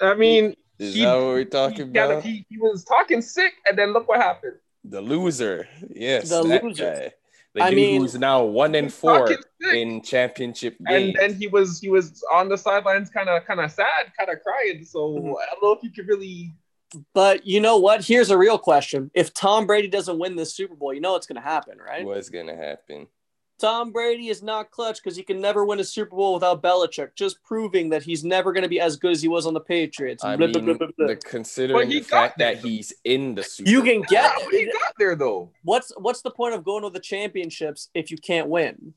[0.00, 2.22] I mean, is he, that what we're talking he, about?
[2.22, 4.56] He, he was talking sick, and then look what happened.
[4.84, 6.92] The loser, yes, the loser.
[6.92, 7.12] Guy.
[7.54, 9.28] The I dude mean, who's now one and four
[9.74, 11.14] in championship games.
[11.20, 14.30] And then he was he was on the sidelines, kind of kind of sad, kind
[14.30, 14.84] of crying.
[14.84, 15.28] So mm-hmm.
[15.28, 16.54] I don't know if you could really.
[17.14, 18.04] But you know what?
[18.04, 21.26] Here's a real question: If Tom Brady doesn't win this Super Bowl, you know what's
[21.26, 22.06] going to happen, right?
[22.06, 23.06] What's going to happen?
[23.62, 27.14] Tom Brady is not clutch because he can never win a Super Bowl without Belichick,
[27.14, 29.60] just proving that he's never going to be as good as he was on the
[29.60, 30.24] Patriots.
[30.24, 33.66] I blah, mean, blah, blah, the, considering the fact there, that he's in the Super
[33.66, 33.72] Bowl.
[33.72, 35.48] You can get yeah, he got there though.
[35.62, 38.94] What's what's the point of going to the championships if you can't win?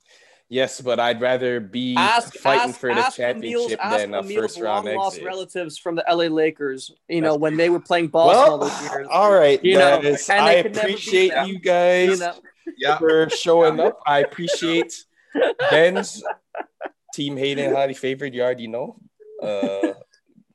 [0.50, 4.60] Yes, but I'd rather be ask, fighting ask, for the championship Emil's, than a first
[4.60, 4.98] round exit.
[4.98, 8.58] Lost relatives from the LA Lakers, you know, when they were playing ball well, all
[8.58, 9.08] those years.
[9.12, 12.34] All right, you know, I appreciate you guys you know?
[12.78, 12.98] Yeah.
[12.98, 14.00] for showing up.
[14.06, 14.94] I appreciate
[15.70, 16.24] Ben's
[17.14, 18.34] team Hayden highly favored.
[18.34, 18.98] You already know.
[19.42, 19.94] Uh,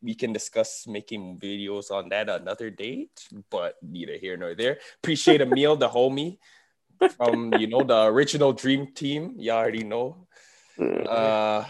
[0.02, 4.78] we can discuss making videos on that another date, but neither here nor there.
[5.02, 6.38] Appreciate Amiel, the homie
[7.16, 9.34] from you know the original Dream Team.
[9.36, 10.26] You already know.
[10.78, 11.64] Uh,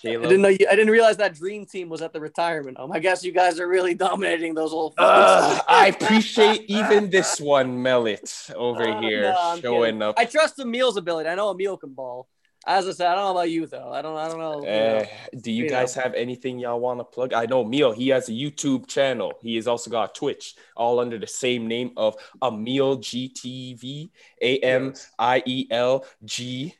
[0.00, 0.26] Caleb.
[0.26, 0.66] I didn't know you.
[0.70, 2.92] I didn't realize that Dream Team was at the retirement home.
[2.92, 4.94] I guess you guys are really dominating those old.
[4.98, 10.02] Uh, I appreciate even this one, Mellet, over uh, here no, showing kidding.
[10.02, 10.18] up.
[10.18, 11.28] I trust Amiel's ability.
[11.28, 12.28] I know Amiel can ball.
[12.66, 13.92] As I said, I don't know about you though.
[13.92, 14.16] I don't.
[14.16, 14.66] I don't know.
[14.66, 15.06] Uh,
[15.40, 16.02] do you, you guys know.
[16.02, 17.32] have anything y'all want to plug?
[17.32, 17.92] I know Amiel.
[17.92, 19.32] He has a YouTube channel.
[19.40, 24.10] He has also got Twitch, all under the same name of Emil GTV.
[24.42, 26.74] A M I E L G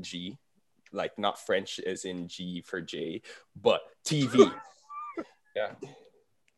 [0.00, 0.36] G
[0.92, 3.22] like not French as in G for J,
[3.60, 4.52] but TV.
[5.56, 5.72] yeah.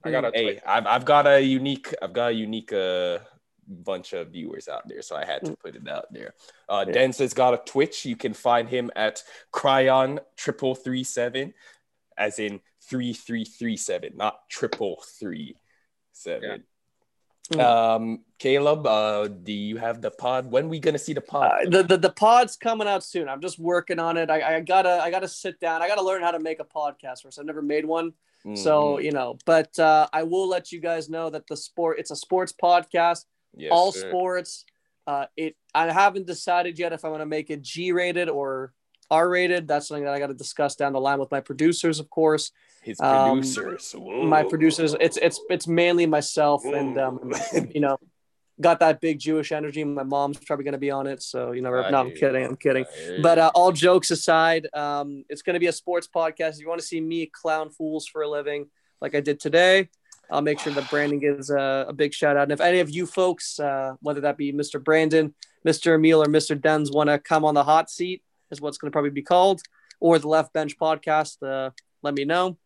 [0.05, 3.19] I got a hey, I've, I've got a unique, I've got a unique uh,
[3.69, 5.61] bunch of viewers out there, so I had to mm.
[5.61, 6.35] put it out there.
[6.69, 6.95] Uh, yeah.
[6.95, 8.05] Denz has got a Twitch.
[8.05, 9.23] You can find him at
[9.53, 11.55] Cryon triple three seven,
[12.17, 15.57] as in three three three seven, not triple three
[16.13, 16.65] seven.
[17.53, 17.61] Mm.
[17.61, 20.51] Um, Caleb, uh, do you have the pod?
[20.51, 21.67] When we gonna see the pod?
[21.67, 23.29] Uh, the, the the pod's coming out soon.
[23.29, 24.31] I'm just working on it.
[24.31, 25.83] I, I gotta I gotta sit down.
[25.83, 27.39] I gotta learn how to make a podcast first.
[27.39, 28.11] I've never made one,
[28.45, 28.57] mm-hmm.
[28.57, 29.39] so you know.
[29.47, 31.99] But uh, I will let you guys know that the sport.
[31.99, 33.25] It's a sports podcast.
[33.55, 34.09] Yes, all sir.
[34.09, 34.65] sports.
[35.07, 35.57] Uh, it.
[35.75, 38.73] I haven't decided yet if I want to make it G rated or
[39.11, 39.69] R rated.
[39.69, 42.51] That's something that I got to discuss down the line with my producers, of course.
[42.83, 44.97] His um, producers, um, my producers.
[45.01, 46.75] It's it's it's mainly myself, Whoa.
[46.75, 47.33] and um,
[47.73, 47.97] you know,
[48.61, 49.85] got that big Jewish energy.
[49.85, 51.71] My mom's probably going to be on it, so you know.
[51.71, 52.45] no, I'm kidding.
[52.45, 52.85] I'm kidding.
[53.23, 56.55] But uh, all jokes aside, um, it's going to be a sports podcast.
[56.55, 58.67] If you want to see me clown fools for a living,
[59.01, 59.89] like I did today,
[60.29, 62.45] I'll make sure that Brandon gives a, a big shout out.
[62.45, 64.83] And if any of you folks, uh, whether that be Mr.
[64.83, 65.95] Brandon, Mr.
[65.95, 66.61] Amiel, or Mr.
[66.61, 69.63] Denz, want to come on the hot seat, is what's going to probably be called,
[70.01, 71.71] or the Left Bench podcast, uh,
[72.03, 72.59] let me know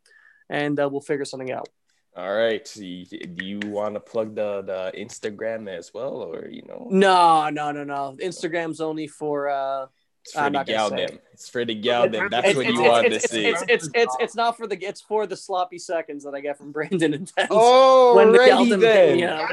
[0.48, 1.68] and uh, we'll figure something out.
[2.16, 2.64] All right.
[2.74, 6.86] Do you want to plug the, the Instagram as well, or you know?
[6.90, 8.16] No, no, no, no.
[8.20, 9.48] Instagram's only for.
[9.48, 9.86] uh
[10.26, 11.18] it's for the gal them.
[11.32, 12.28] It's for the gal them.
[12.30, 13.46] That's it's, what you want to see.
[13.46, 16.58] It's, it's it's it's not for the it's for the sloppy seconds that I get
[16.58, 17.46] from Brandon and Denz.
[17.50, 19.18] Oh, when the then.
[19.20, 19.46] Yeah.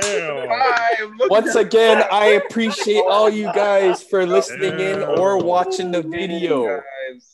[1.30, 6.82] Once again, I appreciate all you guys for listening in or watching the video.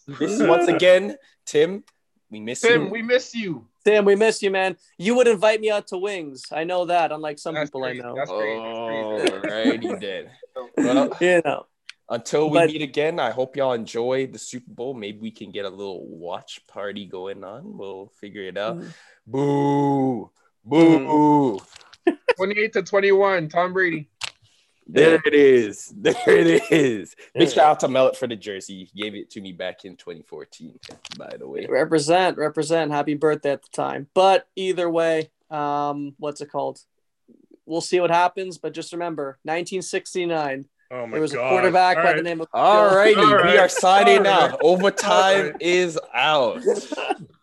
[0.07, 1.83] This is once again, Tim.
[2.31, 2.89] We miss Tim, you.
[2.89, 3.65] we miss you.
[3.83, 4.77] Tim, we miss you, man.
[4.97, 6.45] You would invite me out to wings.
[6.51, 7.99] I know that, unlike some That's people great.
[7.99, 8.15] I know.
[8.15, 8.57] That's great.
[8.57, 10.29] Oh, right, you did.
[10.77, 11.65] Well, you know.
[12.11, 14.93] Until we but, meet again, I hope y'all enjoy the Super Bowl.
[14.95, 17.77] Maybe we can get a little watch party going on.
[17.77, 18.77] We'll figure it out.
[18.77, 18.93] Mm.
[19.27, 20.31] Boo.
[20.65, 21.59] Boo.
[22.37, 24.09] 28 to 21, Tom Brady.
[24.91, 25.93] There it is.
[26.01, 27.15] There it is.
[27.35, 28.89] Big shout out to Mellet for the jersey.
[28.91, 30.79] He gave it to me back in 2014,
[31.17, 31.65] by the way.
[31.69, 32.91] Represent, represent.
[32.91, 34.07] Happy birthday at the time.
[34.13, 36.79] But either way, um, what's it called?
[37.65, 38.57] We'll see what happens.
[38.57, 40.65] But just remember, 1969.
[40.91, 41.45] Oh my there was God.
[41.45, 42.17] a quarterback All by right.
[42.17, 42.47] the name of.
[42.51, 44.59] All righty, we are signing out.
[44.63, 46.63] Overtime is out.